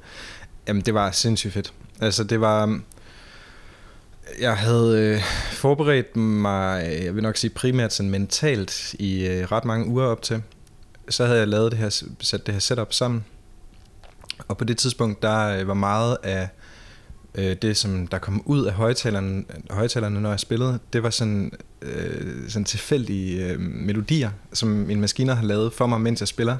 Jamen, 0.68 0.82
det 0.82 0.94
var 0.94 1.12
sindssygt 1.12 1.54
fedt. 1.54 1.74
Altså, 2.02 2.24
det 2.24 2.42
var... 2.42 2.64
Øhm, 2.64 2.84
jeg 4.40 4.58
havde 4.58 5.00
øh, 5.00 5.24
forberedt 5.52 6.16
mig, 6.16 6.88
øh, 6.88 7.06
jeg 7.06 7.16
vil 7.16 7.24
nok 7.24 7.38
sige 7.38 7.52
primært 7.52 7.94
sådan 7.94 8.10
mentalt, 8.10 8.94
i 8.94 9.28
øh, 9.28 9.52
ret 9.52 9.66
mange 9.66 9.88
uger 9.88 10.06
op 10.06 10.22
til. 10.22 10.42
Så 11.10 11.26
havde 11.26 11.40
jeg 11.40 11.48
lavet 11.48 11.72
det 11.72 11.80
her, 11.80 12.04
sat 12.20 12.46
det 12.46 12.54
her 12.54 12.60
setup 12.60 12.94
sammen. 12.94 13.26
Og 14.48 14.58
på 14.58 14.64
det 14.64 14.78
tidspunkt, 14.78 15.22
der 15.22 15.60
øh, 15.60 15.68
var 15.68 15.74
meget 15.74 16.18
af 16.24 16.50
øh, 17.36 17.56
det, 17.62 17.78
som 17.78 18.08
der 18.08 18.18
kom 18.18 18.42
ud 18.46 18.66
af 18.66 18.74
højtalerne, 18.74 19.44
højtalerne 19.70 20.22
når 20.22 20.30
jeg 20.30 20.40
spillede, 20.40 20.80
det 20.94 21.04
var 21.04 21.10
sådan, 21.10 21.52
øh, 21.82 22.50
sådan 22.50 22.66
tilfældige 22.66 23.46
øh, 23.46 23.60
melodier, 23.60 24.30
som 24.54 24.70
min 24.70 25.02
maskiner 25.02 25.34
har 25.34 25.44
lavet 25.44 25.74
for 25.74 25.88
mig, 25.88 26.02
mens 26.02 26.20
jeg 26.20 26.28
spiller. 26.28 26.58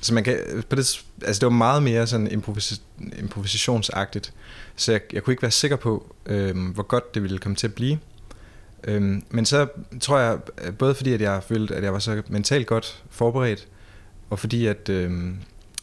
Så 0.00 0.14
man 0.14 0.24
kan, 0.24 0.38
på 0.68 0.76
det, 0.76 1.04
altså 1.22 1.40
det 1.40 1.46
var 1.46 1.50
meget 1.50 1.82
mere 1.82 2.06
sådan 2.06 2.30
improvis, 2.30 2.82
improvisationsagtigt, 3.18 4.32
så 4.76 4.92
jeg, 4.92 5.00
jeg 5.12 5.22
kunne 5.22 5.32
ikke 5.32 5.42
være 5.42 5.50
sikker 5.50 5.76
på, 5.76 6.14
øh, 6.26 6.68
hvor 6.74 6.82
godt 6.82 7.14
det 7.14 7.22
ville 7.22 7.38
komme 7.38 7.56
til 7.56 7.66
at 7.66 7.74
blive. 7.74 7.98
Øh, 8.84 9.22
men 9.30 9.44
så 9.44 9.66
tror 10.00 10.18
jeg, 10.18 10.38
øh, 10.64 10.74
både 10.74 10.94
fordi 10.94 11.12
at 11.12 11.20
jeg 11.20 11.42
følte, 11.42 11.74
at 11.74 11.84
jeg 11.84 11.92
var 11.92 11.98
så 11.98 12.22
mentalt 12.28 12.66
godt 12.66 13.02
forberedt, 13.10 13.68
og 14.30 14.38
fordi 14.38 14.66
at, 14.66 14.88
øh, 14.88 15.30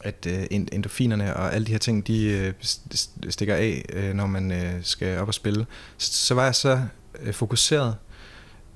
at 0.02 0.28
øh, 0.30 0.46
endorfinerne 0.50 1.36
og 1.36 1.54
alle 1.54 1.68
de 1.68 1.72
her 1.72 1.80
ting, 1.80 2.08
de 2.08 2.24
øh, 2.24 2.54
stikker 3.30 3.56
af, 3.56 3.86
øh, 3.94 4.14
når 4.14 4.28
man 4.28 4.52
øh, 4.52 4.74
skal 4.82 5.20
op 5.20 5.28
og 5.28 5.34
spille, 5.34 5.66
så, 5.98 6.14
så 6.14 6.34
var 6.34 6.44
jeg 6.44 6.56
så 6.56 6.82
øh, 7.22 7.34
fokuseret, 7.34 7.96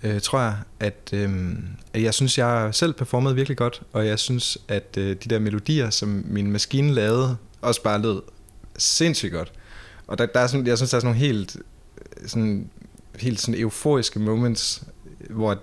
øh, 0.03 0.21
tror 0.21 0.39
jeg, 0.39 0.55
at, 0.79 1.09
øh, 1.13 1.53
at 1.93 2.03
jeg 2.03 2.13
synes, 2.13 2.37
jeg 2.37 2.69
selv 2.71 2.93
performede 2.93 3.35
virkelig 3.35 3.57
godt, 3.57 3.81
og 3.93 4.07
jeg 4.07 4.19
synes, 4.19 4.57
at 4.67 4.97
øh, 4.97 5.09
de 5.09 5.29
der 5.29 5.39
melodier, 5.39 5.89
som 5.89 6.23
min 6.27 6.51
maskine 6.51 6.93
lavede, 6.93 7.37
også 7.61 7.83
bare 7.83 8.01
lød 8.01 8.21
sindssygt 8.77 9.33
godt. 9.33 9.51
Og 10.07 10.17
der, 10.17 10.25
der 10.25 10.39
er 10.39 10.47
sådan, 10.47 10.67
jeg 10.67 10.77
synes, 10.77 10.89
der 10.91 10.97
er 10.97 11.01
sådan 11.01 11.07
nogle 11.07 11.25
helt, 11.27 11.57
sådan, 12.25 12.69
helt 13.19 13.41
sådan 13.41 13.61
euforiske 13.61 14.19
moments, 14.19 14.83
hvor 15.29 15.57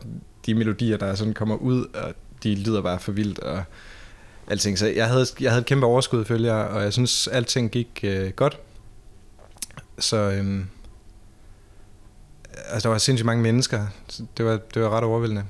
de 0.47 0.55
melodier, 0.55 0.97
der 0.97 1.15
sådan 1.15 1.35
kommer 1.35 1.57
ud, 1.57 1.85
og 1.95 2.15
de 2.43 2.55
lyder 2.55 2.83
bare 2.83 2.99
for 2.99 3.13
vildt, 3.13 3.39
og 3.39 3.63
alting. 4.49 4.79
Så 4.79 4.87
jeg 4.87 5.09
havde, 5.09 5.27
jeg 5.41 5.51
havde 5.51 5.61
et 5.61 5.67
kæmpe 5.67 5.87
overskud, 5.87 6.25
følger 6.25 6.55
og 6.55 6.83
jeg 6.83 6.93
synes, 6.93 7.29
alting 7.29 7.71
gik 7.71 8.01
øh, 8.03 8.31
godt. 8.31 8.59
Så 9.99 10.17
øhm, 10.17 10.67
altså, 12.69 12.89
der 12.89 12.93
var 12.93 12.99
sindssygt 12.99 13.27
mange 13.27 13.43
mennesker. 13.43 13.87
Det 14.37 14.45
var, 14.45 14.59
det 14.75 14.83
var 14.83 14.91
ret 14.91 15.05
overvældende. 15.05 15.45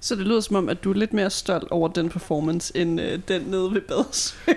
Så 0.00 0.16
det 0.16 0.26
lyder 0.26 0.40
som 0.40 0.56
om, 0.56 0.68
at 0.68 0.84
du 0.84 0.90
er 0.90 0.94
lidt 0.94 1.12
mere 1.12 1.30
stolt 1.30 1.70
over 1.70 1.88
den 1.88 2.08
performance, 2.08 2.76
end 2.76 3.00
øh, 3.00 3.20
den 3.28 3.42
nede 3.42 3.70
ved 3.74 3.80
badsøen. 3.80 4.56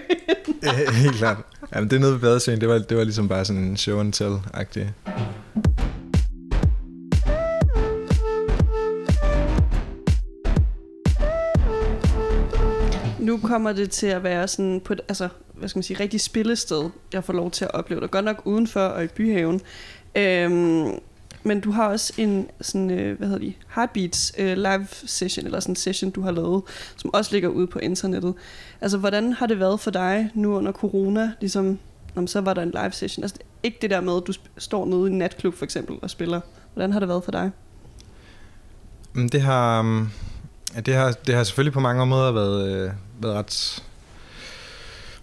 Ja, 0.64 0.92
Helt 1.04 1.16
klart. 1.16 1.38
Jamen, 1.76 1.90
det 1.90 2.02
nede 2.02 2.14
ved 2.14 2.20
badesøen, 2.20 2.62
det 2.62 2.70
var, 2.70 2.78
det 2.78 2.98
var 2.98 3.04
ligesom 3.04 3.28
bare 3.28 3.46
sådan 3.46 3.64
en 3.64 3.78
show 3.78 4.00
and 4.00 4.14
tell-agtig. 4.14 5.12
Kommer 13.56 13.74
det 13.74 13.92
til 13.92 14.08
at 14.08 14.24
være 14.24 14.48
sådan 14.48 14.82
på 14.86 14.94
et, 14.94 15.02
altså, 15.08 15.30
hvad 15.54 15.70
skal 15.70 15.78
man 15.78 15.84
sige, 15.84 16.00
rigtig 16.00 16.22
spillested, 16.22 16.90
jeg 17.14 17.24
får 17.24 17.34
lov 17.34 17.52
til 17.52 17.66
at 17.66 17.72
opleve 17.74 18.02
det. 18.02 18.12
Godt 18.12 18.26
nok 18.26 18.42
udenfor 18.46 18.80
og 18.80 19.04
i 19.04 19.08
byhaven. 19.08 19.62
Øhm, 20.16 21.00
men 21.44 21.60
du 21.60 21.72
har 21.72 21.88
også 21.88 22.14
en 22.18 22.48
sådan, 22.62 22.92
øh, 22.92 23.18
hvad 23.18 23.28
hedder 23.28 23.46
de, 23.46 23.54
Heartbeats 23.76 24.34
øh, 24.38 24.58
live 24.58 24.88
session, 24.90 25.46
eller 25.46 25.60
sådan 25.60 25.72
en 25.72 25.76
session, 25.76 26.12
du 26.12 26.22
har 26.22 26.32
lavet, 26.32 26.64
som 26.96 27.14
også 27.14 27.32
ligger 27.32 27.50
ude 27.50 27.68
på 27.68 27.80
internettet. 27.80 28.34
Altså, 28.82 28.98
hvordan 28.98 29.34
har 29.34 29.48
det 29.48 29.60
været 29.60 29.80
for 29.80 29.92
dig 29.92 30.32
nu 30.34 30.56
under 30.56 30.72
corona, 30.72 31.32
ligesom, 31.40 31.80
om 32.16 32.28
så 32.28 32.42
var 32.42 32.54
der 32.54 32.62
en 32.62 32.72
live 32.72 32.92
session? 32.92 33.24
Altså, 33.24 33.38
ikke 33.64 33.78
det 33.82 33.90
der 33.90 34.02
med, 34.02 34.18
at 34.18 34.24
du 34.28 34.34
står 34.58 34.86
nede 34.86 35.08
i 35.08 35.12
en 35.12 35.18
natklub 35.18 35.54
for 35.54 35.66
eksempel 35.66 35.96
og 36.02 36.10
spiller. 36.10 36.42
Hvordan 36.74 36.92
har 36.92 37.00
det 37.00 37.10
været 37.10 37.24
for 37.24 37.32
dig? 37.32 37.52
Men 39.14 39.28
det 39.28 39.42
har, 39.42 39.82
mm, 39.82 40.08
ja, 40.76 40.80
det 40.80 40.94
har, 40.94 41.12
det 41.12 41.36
har 41.36 41.44
selvfølgelig 41.44 41.74
på 41.74 41.80
mange 41.80 42.06
måder 42.06 42.32
været, 42.32 42.70
øh, 42.70 42.92
været 43.20 43.36
ret 43.36 43.84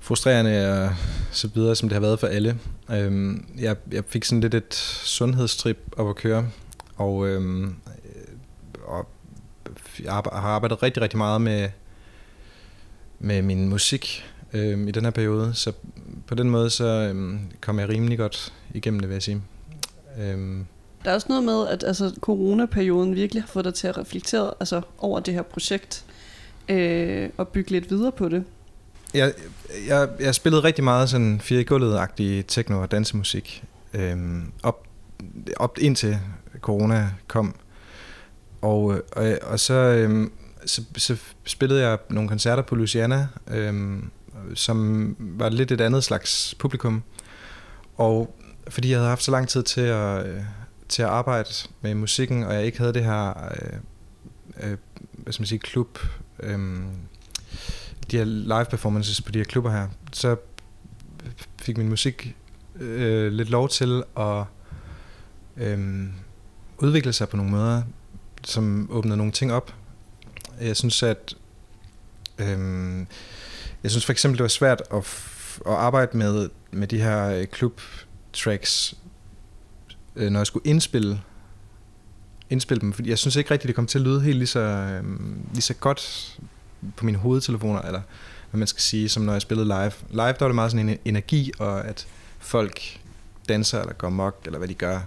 frustrerende 0.00 0.84
og 0.84 0.94
så 1.30 1.48
videre, 1.54 1.76
som 1.76 1.88
det 1.88 1.94
har 1.94 2.00
været 2.00 2.20
for 2.20 2.26
alle. 2.26 2.58
Øhm, 2.90 3.46
jeg, 3.58 3.76
jeg 3.92 4.04
fik 4.08 4.24
sådan 4.24 4.40
lidt 4.40 4.54
et 4.54 4.74
sundhedstrip 5.04 5.78
op 5.96 6.08
at 6.08 6.16
køre, 6.16 6.48
og, 6.96 7.28
øhm, 7.28 7.64
øh, 7.64 7.72
og 8.84 9.08
jeg 10.04 10.12
har 10.12 10.30
arbejdet 10.30 10.82
rigtig, 10.82 11.02
rigtig 11.02 11.18
meget 11.18 11.40
med, 11.40 11.68
med 13.18 13.42
min 13.42 13.68
musik 13.68 14.24
øhm, 14.52 14.88
i 14.88 14.90
den 14.90 15.04
her 15.04 15.10
periode, 15.10 15.54
så 15.54 15.72
på 16.26 16.34
den 16.34 16.50
måde 16.50 16.70
så 16.70 16.84
øhm, 16.84 17.40
kom 17.60 17.78
jeg 17.78 17.88
rimelig 17.88 18.18
godt 18.18 18.52
igennem 18.74 19.00
det, 19.00 19.08
vil 19.08 19.14
jeg 19.14 19.22
sige. 19.22 19.42
Øhm, 20.18 20.66
der 21.04 21.10
er 21.10 21.14
også 21.14 21.26
noget 21.28 21.44
med, 21.44 21.68
at 21.68 21.84
altså, 21.84 22.14
coronaperioden 22.20 23.14
virkelig 23.14 23.42
har 23.42 23.48
fået 23.48 23.64
dig 23.64 23.74
til 23.74 23.86
at 23.86 23.98
reflektere 23.98 24.54
altså, 24.60 24.80
over 24.98 25.20
det 25.20 25.34
her 25.34 25.42
projekt 25.42 26.04
øh, 26.68 27.30
og 27.36 27.48
bygge 27.48 27.70
lidt 27.70 27.90
videre 27.90 28.12
på 28.12 28.28
det. 28.28 28.44
Jeg, 29.14 29.32
jeg, 29.88 30.08
jeg 30.20 30.34
spillede 30.34 30.62
rigtig 30.62 30.84
meget 30.84 31.10
sådan 31.10 31.40
fire 31.40 31.60
i 31.60 31.64
gulvet-agtig 31.64 32.44
techno- 32.48 32.80
og 32.80 32.90
dansemusik 32.90 33.64
øh, 33.94 34.16
op, 34.62 34.86
op 35.56 35.78
indtil 35.80 36.18
corona 36.60 37.10
kom. 37.26 37.54
Og, 38.60 38.94
øh, 38.94 39.00
og, 39.12 39.38
og 39.42 39.60
så, 39.60 39.74
øh, 39.74 40.30
så, 40.66 40.82
så 40.96 41.16
spillede 41.44 41.88
jeg 41.88 41.98
nogle 42.10 42.28
koncerter 42.28 42.62
på 42.62 42.74
Luciana, 42.74 43.28
øh, 43.50 44.02
som 44.54 45.16
var 45.18 45.48
lidt 45.48 45.72
et 45.72 45.80
andet 45.80 46.04
slags 46.04 46.54
publikum. 46.58 47.02
Og 47.96 48.36
fordi 48.68 48.90
jeg 48.90 48.98
havde 48.98 49.08
haft 49.08 49.22
så 49.22 49.30
lang 49.30 49.48
tid 49.48 49.62
til 49.62 49.80
at, 49.80 50.26
øh, 50.26 50.40
til 50.92 51.02
at 51.02 51.08
arbejde 51.08 51.48
med 51.80 51.94
musikken, 51.94 52.42
og 52.42 52.54
jeg 52.54 52.64
ikke 52.64 52.78
havde 52.78 52.94
det 52.94 53.04
her, 53.04 53.50
øh, 53.50 53.78
øh, 54.70 54.76
hvad 55.12 55.32
skal 55.32 55.42
man 55.42 55.46
sige, 55.46 55.58
klub, 55.58 55.98
øh, 56.40 56.58
de 58.10 58.18
her 58.18 58.24
live 58.24 58.64
performances 58.64 59.22
på 59.22 59.32
de 59.32 59.38
her 59.38 59.44
klubber 59.44 59.70
her, 59.70 59.88
så 60.12 60.36
fik 61.62 61.76
min 61.78 61.88
musik 61.88 62.36
øh, 62.80 63.32
lidt 63.32 63.50
lov 63.50 63.68
til 63.68 64.02
at 64.16 64.44
øh, 65.56 66.06
udvikle 66.78 67.12
sig 67.12 67.28
på 67.28 67.36
nogle 67.36 67.52
måder, 67.52 67.82
som 68.44 68.88
åbnede 68.90 69.16
nogle 69.16 69.32
ting 69.32 69.52
op. 69.52 69.74
Jeg 70.60 70.76
synes, 70.76 71.02
at 71.02 71.34
øh, 72.38 73.06
jeg 73.82 73.90
synes 73.90 74.04
for 74.04 74.12
eksempel, 74.12 74.38
det 74.38 74.42
var 74.42 74.48
svært 74.48 74.82
at, 74.92 74.98
at 75.66 75.72
arbejde 75.72 76.16
med, 76.16 76.48
med 76.70 76.88
de 76.88 76.98
her 77.00 77.24
øh, 77.28 77.46
klub 77.46 77.80
tracks, 78.32 78.94
øh, 80.16 80.30
når 80.30 80.40
jeg 80.40 80.46
skulle 80.46 80.66
indspille 80.66 81.20
indspille 82.50 82.80
dem, 82.80 82.92
fordi 82.92 83.10
jeg 83.10 83.18
synes 83.18 83.36
ikke 83.36 83.50
rigtigt, 83.50 83.68
det 83.68 83.74
kom 83.74 83.86
til 83.86 83.98
at 83.98 84.04
lyde 84.04 84.20
helt 84.20 84.38
lige 84.38 84.46
så, 84.46 84.60
øh, 84.60 85.04
lige 85.52 85.62
så 85.62 85.74
godt 85.74 86.38
på 86.96 87.04
mine 87.04 87.18
hovedtelefoner, 87.18 87.80
eller 87.80 88.00
hvad 88.50 88.58
man 88.58 88.68
skal 88.68 88.80
sige, 88.80 89.08
som 89.08 89.22
når 89.22 89.32
jeg 89.32 89.42
spillede 89.42 89.66
live. 89.66 89.92
Live, 90.10 90.26
der 90.26 90.36
var 90.40 90.46
det 90.46 90.54
meget 90.54 90.70
sådan 90.70 90.88
en 90.88 90.98
energi, 91.04 91.52
og 91.58 91.84
at 91.86 92.06
folk 92.38 92.80
danser 93.48 93.80
eller 93.80 93.92
går 93.92 94.08
mok, 94.08 94.42
eller 94.46 94.58
hvad 94.58 94.68
de 94.68 94.74
gør. 94.74 95.00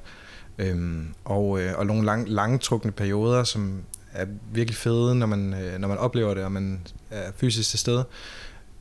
Øhm, 0.58 1.08
og, 1.26 1.62
øh, 1.62 1.74
og 1.78 1.86
nogle 1.86 2.06
lang, 2.06 2.30
langtrukne 2.30 2.92
perioder, 2.92 3.44
som 3.44 3.82
er 4.14 4.26
virkelig 4.52 4.76
fede, 4.76 5.16
når 5.16 5.26
man, 5.28 5.54
øh, 5.54 5.80
når 5.80 5.88
man 5.88 5.98
oplever 5.98 6.34
det, 6.34 6.44
og 6.44 6.52
man 6.52 6.80
er 7.12 7.32
fysisk 7.36 7.70
til 7.70 7.80
stede. 7.80 8.06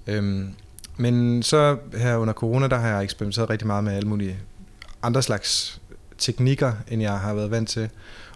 Øhm, 0.06 0.54
men 0.96 1.42
så 1.42 1.78
her 1.96 2.16
under 2.16 2.34
corona, 2.34 2.68
der 2.68 2.76
har 2.76 2.88
jeg 2.88 3.02
eksperimenteret 3.02 3.50
rigtig 3.50 3.66
meget 3.66 3.84
med 3.84 3.92
alle 3.92 4.08
mulige 4.08 4.38
andre 5.02 5.22
slags 5.22 5.80
teknikker, 6.24 6.72
end 6.88 7.02
jeg 7.02 7.18
har 7.18 7.34
været 7.34 7.50
vant 7.50 7.68
til. 7.68 7.90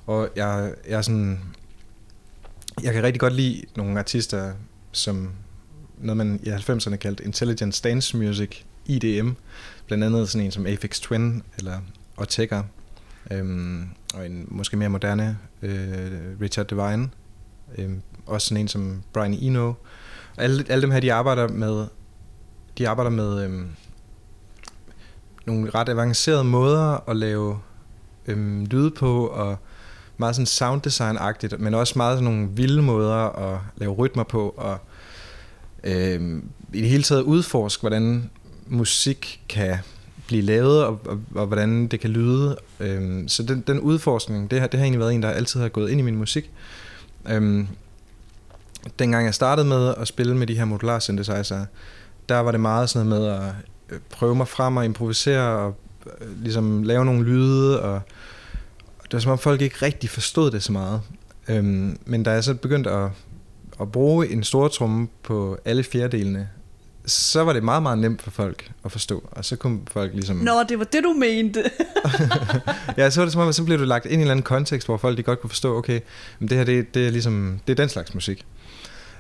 Og 0.07 0.29
jeg, 0.37 0.75
jeg 0.89 0.97
er 0.97 1.03
sådan... 1.03 1.41
Jeg 2.83 2.93
kan 2.93 3.03
rigtig 3.03 3.21
godt 3.21 3.33
lide 3.33 3.63
nogle 3.77 3.99
artister, 3.99 4.53
som 4.93 5.31
noget 5.99 6.17
man 6.17 6.41
i 6.43 6.49
90'erne 6.49 6.97
kaldte 6.97 7.25
Intelligent 7.25 7.81
Dance 7.85 8.17
Music, 8.17 8.63
IDM. 8.87 9.31
Blandt 9.87 10.05
andet 10.05 10.29
sådan 10.29 10.45
en 10.45 10.53
som 10.53 10.67
Aphex 10.67 11.01
Twin 11.01 11.43
eller 11.59 11.79
Ortega. 12.17 12.63
Øhm, 13.31 13.89
og 14.15 14.27
en 14.27 14.47
måske 14.49 14.77
mere 14.77 14.89
moderne 14.89 15.39
øh, 15.63 16.41
Richard 16.41 16.67
Devine. 16.67 17.11
Øhm, 17.79 18.03
også 18.27 18.49
sådan 18.49 18.61
en 18.61 18.69
som 18.69 19.03
Brian 19.13 19.35
Eno. 19.35 19.69
Og 20.37 20.45
alle, 20.45 20.65
alle 20.69 20.83
dem 20.83 20.91
her, 20.91 21.01
de 21.01 21.13
arbejder 21.13 21.49
med, 21.49 21.87
de 22.79 22.89
arbejder 22.89 23.11
med 23.11 23.45
øhm, 23.45 23.69
nogle 25.47 25.71
ret 25.71 25.89
avancerede 25.89 26.45
måder 26.45 27.11
at 27.11 27.17
lave 27.17 27.59
øhm, 28.29 28.65
lyde 28.65 28.91
på, 28.91 29.27
og 29.27 29.57
meget 30.17 30.35
sådan 30.35 30.47
sound 30.47 30.83
design-agtigt, 30.87 31.57
men 31.59 31.75
også 31.75 31.95
meget 31.97 32.17
sådan 32.17 32.33
nogle 32.33 32.49
vilde 32.53 32.83
måder 32.83 33.15
at 33.15 33.61
lave 33.77 33.93
rytmer 33.93 34.25
på, 34.25 34.55
og 34.57 34.79
øhm, 35.85 36.49
i 36.73 36.81
det 36.81 36.89
hele 36.89 37.03
taget 37.03 37.23
udforske, 37.23 37.81
hvordan 37.81 38.31
musik 38.67 39.41
kan 39.49 39.77
blive 40.27 40.43
lavet, 40.43 40.85
og, 40.85 41.01
og, 41.07 41.21
og 41.35 41.47
hvordan 41.47 41.87
det 41.87 42.01
kan 42.01 42.11
lyde. 42.11 42.57
Øhm, 42.81 43.29
så 43.29 43.43
den, 43.43 43.65
den 43.67 43.81
udforskning, 43.81 44.51
det 44.51 44.61
har, 44.61 44.67
det 44.67 44.81
har 44.81 44.85
egentlig 44.85 45.01
været 45.01 45.15
en, 45.15 45.23
der 45.23 45.31
altid 45.31 45.61
har 45.61 45.69
gået 45.69 45.91
ind 45.91 46.01
i 46.01 46.03
min 46.03 46.17
musik. 46.17 46.51
Øhm, 47.29 47.67
dengang 48.99 49.27
jeg 49.27 49.35
startede 49.35 49.67
med 49.67 49.95
at 49.97 50.09
spille 50.09 50.37
med 50.37 50.47
de 50.47 50.57
her 50.57 50.65
modular 50.65 50.99
synthesizer, 50.99 51.65
der 52.29 52.39
var 52.39 52.51
det 52.51 52.61
meget 52.61 52.91
sådan 52.91 53.09
noget 53.09 53.23
med 53.23 53.33
at 53.33 53.55
øh, 53.91 53.99
prøve 54.11 54.35
mig 54.35 54.49
frem 54.49 54.77
og 54.77 54.85
improvisere 54.85 55.59
og 55.59 55.77
øh, 56.21 56.43
ligesom 56.43 56.83
lave 56.83 57.05
nogle 57.05 57.25
lyde 57.25 57.83
og 57.83 58.01
det 59.03 59.13
var 59.13 59.19
som 59.19 59.33
om 59.33 59.39
folk 59.39 59.61
ikke 59.61 59.77
rigtig 59.83 60.11
forstod 60.11 60.51
det 60.51 60.63
så 60.63 60.73
meget. 60.73 61.01
Øhm, 61.49 61.99
men 62.07 62.23
da 62.23 62.31
jeg 62.31 62.45
så 62.45 62.55
begyndte 62.55 62.91
at, 62.91 63.11
at 63.81 63.93
bruge 63.93 64.29
en 64.29 64.45
stor 64.45 64.69
tromme 64.69 65.09
på 65.23 65.59
alle 65.65 65.85
fjerdelene, 65.85 66.49
så 67.07 67.45
var 67.45 67.53
det 67.53 67.65
meget, 67.65 67.83
meget 67.83 67.99
nemt 67.99 68.23
for 68.23 68.31
folk 68.31 68.71
at 68.85 68.93
forstå. 68.93 69.29
Og 69.31 69.45
så 69.45 69.57
kunne 69.57 69.81
folk 69.91 70.13
ligesom... 70.15 70.37
Nå, 70.37 70.53
det 70.69 70.79
var 70.79 70.85
det, 70.85 71.05
du 71.05 71.13
mente. 71.13 71.63
ja, 72.97 73.11
så 73.11 73.21
var 73.21 73.25
det 73.25 73.33
som 73.33 73.43
om, 73.43 73.49
at 73.49 73.55
så 73.55 73.65
blev 73.65 73.79
du 73.79 73.85
lagt 73.85 74.05
ind 74.05 74.13
i 74.13 74.15
en 74.15 74.21
eller 74.21 74.33
anden 74.33 74.43
kontekst, 74.43 74.89
hvor 74.89 74.97
folk 74.97 75.17
de 75.17 75.23
godt 75.23 75.41
kunne 75.41 75.51
forstå, 75.51 75.77
okay, 75.77 76.01
men 76.39 76.49
det 76.49 76.57
her, 76.57 76.65
det, 76.65 76.95
det 76.95 77.07
er 77.07 77.11
ligesom, 77.11 77.61
det 77.67 77.73
er 77.73 77.83
den 77.83 77.89
slags 77.89 78.15
musik. 78.15 78.47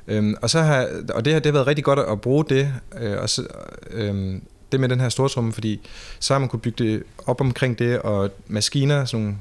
Øhm, 0.08 0.34
og, 0.42 0.50
så 0.50 0.60
har, 0.60 0.88
og 1.14 1.24
det, 1.24 1.32
har, 1.32 1.40
det 1.40 1.46
har 1.46 1.52
været 1.52 1.66
rigtig 1.66 1.84
godt 1.84 1.98
at 1.98 2.20
bruge 2.20 2.44
det, 2.48 2.72
øh, 3.00 3.18
og 3.18 3.28
så, 3.28 3.46
øh, 3.90 4.40
det 4.72 4.80
med 4.80 4.88
den 4.88 5.00
her 5.00 5.08
stortromme, 5.08 5.52
fordi 5.52 5.80
så 6.20 6.34
har 6.34 6.38
man 6.38 6.48
kunne 6.48 6.60
bygge 6.60 6.84
det 6.84 7.02
op 7.26 7.40
omkring 7.40 7.78
det, 7.78 7.98
og 7.98 8.30
maskiner, 8.46 9.04
sådan 9.04 9.24
nogle 9.24 9.38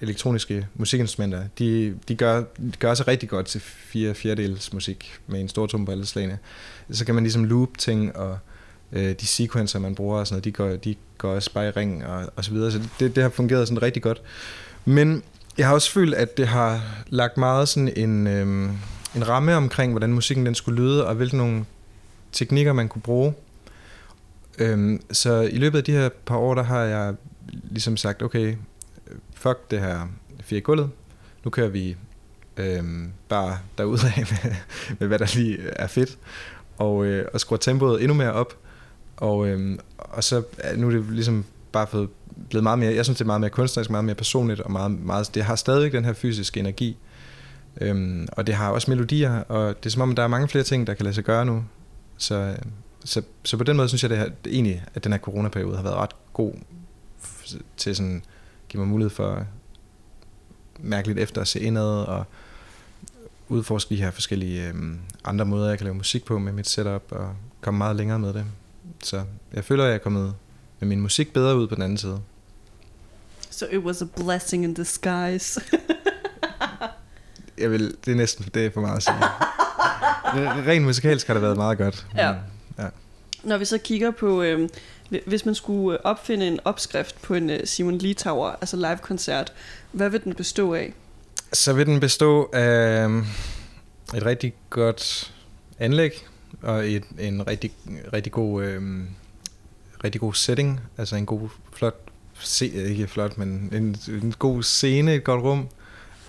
elektroniske 0.00 0.66
musikinstrumenter, 0.74 1.42
de, 1.58 1.98
de, 2.08 2.14
gør, 2.14 2.36
de 2.40 2.72
gør 2.78 2.94
sig 2.94 3.08
rigtig 3.08 3.28
godt 3.28 3.46
til 3.46 3.60
fire 3.60 4.14
fjerdedels 4.14 4.72
musik 4.72 5.18
med 5.26 5.40
en 5.40 5.48
stortrumme 5.48 5.86
på 5.86 5.92
alle 5.92 6.06
slagene. 6.06 6.38
Så 6.90 7.04
kan 7.04 7.14
man 7.14 7.24
ligesom 7.24 7.44
loop 7.44 7.78
ting, 7.78 8.16
og 8.16 8.38
øh, 8.92 9.14
de 9.20 9.26
sequencer, 9.26 9.78
man 9.78 9.94
bruger 9.94 10.18
og 10.18 10.26
sådan 10.26 10.34
noget, 10.34 10.44
de 10.44 10.52
går, 10.52 10.68
de 10.68 10.94
går 11.18 11.34
også 11.34 11.52
bare 11.52 11.68
i 11.68 11.70
ring 11.70 12.06
og, 12.06 12.32
og 12.36 12.44
så 12.44 12.50
videre. 12.50 12.72
Så 12.72 12.80
det, 13.00 13.14
det 13.14 13.22
har 13.22 13.30
fungeret 13.30 13.68
sådan 13.68 13.82
rigtig 13.82 14.02
godt. 14.02 14.22
Men 14.84 15.22
jeg 15.58 15.66
har 15.66 15.74
også 15.74 15.90
følt, 15.90 16.14
at 16.14 16.36
det 16.36 16.48
har 16.48 16.82
lagt 17.06 17.36
meget 17.36 17.68
sådan 17.68 17.92
en, 17.96 18.26
øh, 18.26 18.70
en 19.16 19.28
ramme 19.28 19.56
omkring, 19.56 19.92
hvordan 19.92 20.12
musikken 20.12 20.46
den 20.46 20.54
skulle 20.54 20.82
lyde, 20.82 21.06
og 21.06 21.14
hvilke 21.14 21.36
nogle 21.36 21.64
teknikker, 22.32 22.72
man 22.72 22.88
kunne 22.88 23.02
bruge. 23.02 23.34
Øhm, 24.58 25.00
så 25.12 25.40
i 25.40 25.56
løbet 25.56 25.78
af 25.78 25.84
de 25.84 25.92
her 25.92 26.08
par 26.26 26.36
år, 26.36 26.54
der 26.54 26.62
har 26.62 26.82
jeg 26.82 27.14
ligesom 27.62 27.96
sagt, 27.96 28.22
okay, 28.22 28.56
fuck 29.34 29.70
det 29.70 29.80
her 29.80 30.08
fire 30.40 30.60
gulvet. 30.60 30.90
Nu 31.44 31.50
kører 31.50 31.68
vi 31.68 31.96
øhm, 32.56 33.12
bare 33.28 33.58
derud 33.78 33.98
af 33.98 34.26
med, 34.30 34.54
med, 34.98 35.08
hvad 35.08 35.18
der 35.18 35.36
lige 35.36 35.58
er 35.60 35.86
fedt. 35.86 36.18
Og, 36.78 37.04
øh, 37.04 37.26
og 37.32 37.40
skruer 37.40 37.58
tempoet 37.58 38.02
endnu 38.02 38.14
mere 38.14 38.32
op. 38.32 38.56
Og, 39.16 39.48
øhm, 39.48 39.78
og 39.98 40.24
så 40.24 40.42
øh, 40.70 40.78
nu 40.78 40.86
er 40.86 40.90
det 40.90 41.04
ligesom 41.10 41.44
bare 41.72 41.86
fået, 41.86 42.08
blevet 42.48 42.62
meget 42.62 42.78
mere, 42.78 42.94
jeg 42.94 43.04
synes 43.04 43.18
det 43.18 43.24
er 43.24 43.26
meget 43.26 43.40
mere 43.40 43.50
kunstnerisk, 43.50 43.90
meget 43.90 44.04
mere 44.04 44.14
personligt, 44.14 44.60
og 44.60 44.72
meget, 44.72 44.90
meget, 44.90 45.34
det 45.34 45.44
har 45.44 45.56
stadigvæk 45.56 45.92
den 45.92 46.04
her 46.04 46.12
fysiske 46.12 46.60
energi. 46.60 46.96
Øhm, 47.80 48.28
og 48.32 48.46
det 48.46 48.54
har 48.54 48.70
også 48.70 48.90
melodier, 48.90 49.42
og 49.42 49.76
det 49.76 49.86
er 49.86 49.90
som 49.90 50.02
om, 50.02 50.14
der 50.14 50.22
er 50.22 50.28
mange 50.28 50.48
flere 50.48 50.64
ting, 50.64 50.86
der 50.86 50.94
kan 50.94 51.04
lade 51.04 51.14
sig 51.14 51.24
gøre 51.24 51.44
nu. 51.44 51.64
Så, 52.16 52.34
øhm, 52.34 52.72
så, 53.04 53.22
så 53.44 53.56
på 53.56 53.64
den 53.64 53.76
måde 53.76 53.88
synes 53.88 54.02
jeg 54.02 54.10
det 54.10 54.18
her, 54.18 54.30
egentlig, 54.46 54.84
at 54.94 55.04
den 55.04 55.12
her 55.12 55.18
coronaperiode 55.18 55.76
har 55.76 55.82
været 55.82 55.96
ret 55.96 56.32
god 56.32 56.52
til 57.76 57.96
sådan 57.96 58.22
give 58.68 58.80
mig 58.80 58.88
mulighed 58.88 59.10
for 59.10 59.46
mærke 60.78 61.08
lidt 61.08 61.18
efter 61.18 61.40
at 61.40 61.48
se 61.48 61.60
indad 61.60 62.02
og 62.02 62.24
udforske 63.48 63.94
de 63.94 64.02
her 64.02 64.10
forskellige 64.10 64.68
øhm, 64.68 64.98
andre 65.24 65.44
måder, 65.44 65.68
jeg 65.68 65.78
kan 65.78 65.84
lave 65.84 65.94
musik 65.94 66.24
på 66.24 66.38
med 66.38 66.52
mit 66.52 66.68
setup 66.68 67.02
og 67.10 67.34
komme 67.60 67.78
meget 67.78 67.96
længere 67.96 68.18
med 68.18 68.32
det. 68.32 68.44
Så 69.02 69.24
jeg 69.52 69.64
føler, 69.64 69.84
at 69.84 69.88
jeg 69.88 69.94
er 69.94 69.98
kommet 69.98 70.34
med 70.80 70.88
min 70.88 71.00
musik 71.00 71.32
bedre 71.32 71.56
ud 71.56 71.68
på 71.68 71.74
den 71.74 71.82
anden 71.82 71.98
side. 71.98 72.20
So 73.50 73.66
it 73.70 73.78
was 73.78 74.02
a 74.02 74.06
blessing 74.16 74.64
in 74.64 74.74
disguise. 74.74 75.60
jeg 77.58 77.70
vil, 77.70 77.96
det 78.04 78.12
er 78.12 78.16
næsten 78.16 78.50
det 78.54 78.66
er 78.66 78.70
for 78.70 78.80
meget 78.80 78.96
at 78.96 79.02
sige. 79.02 79.16
Rent 80.68 80.84
musikalsk 80.84 81.26
har 81.26 81.34
det 81.34 81.42
været 81.42 81.56
meget 81.56 81.78
godt. 81.78 82.06
Ja. 82.14 82.28
ja. 82.28 82.34
Når 83.44 83.58
vi 83.58 83.64
så 83.64 83.78
kigger 83.78 84.10
på, 84.10 84.42
øh, 84.42 84.68
hvis 85.26 85.46
man 85.46 85.54
skulle 85.54 85.98
øh, 85.98 86.00
opfinde 86.04 86.48
en 86.48 86.60
opskrift 86.64 87.22
på 87.22 87.34
en 87.34 87.50
øh, 87.50 87.66
Simon 87.66 87.98
Litauer, 87.98 88.50
altså 88.50 88.76
live-koncert, 88.76 89.52
hvad 89.92 90.10
vil 90.10 90.24
den 90.24 90.34
bestå 90.34 90.74
af? 90.74 90.94
Så 91.52 91.72
vil 91.72 91.86
den 91.86 92.00
bestå 92.00 92.50
af 92.52 93.04
øhm, 93.04 93.24
et 94.16 94.26
rigtig 94.26 94.54
godt 94.70 95.34
anlæg, 95.78 96.26
og 96.62 96.88
et, 96.88 97.04
en 97.18 97.46
rigtig, 97.46 97.72
rigtig 98.12 98.32
god 98.32 98.64
øh, 98.64 98.82
rigtig 100.04 100.20
god 100.20 100.34
setting, 100.34 100.80
altså 100.98 101.16
en 101.16 101.26
god, 101.26 101.48
flot, 101.72 101.94
se, 102.40 102.66
ikke 102.66 103.06
flot, 103.06 103.38
men 103.38 103.70
en, 103.72 103.96
en 104.22 104.34
god 104.38 104.62
scene, 104.62 105.14
et 105.14 105.24
godt 105.24 105.42
rum, 105.42 105.68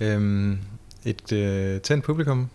øh, 0.02 0.58
et 1.06 1.32
øh, 1.32 1.82
tændt 1.82 2.06
publikum, 2.06 2.50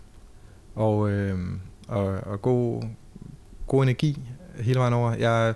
og, 0.75 1.09
øh, 1.09 1.39
og, 1.87 2.05
og 2.05 2.41
god, 2.41 2.83
god 3.67 3.83
energi 3.83 4.19
hele 4.59 4.79
vejen 4.79 4.93
over. 4.93 5.13
Jeg, 5.13 5.53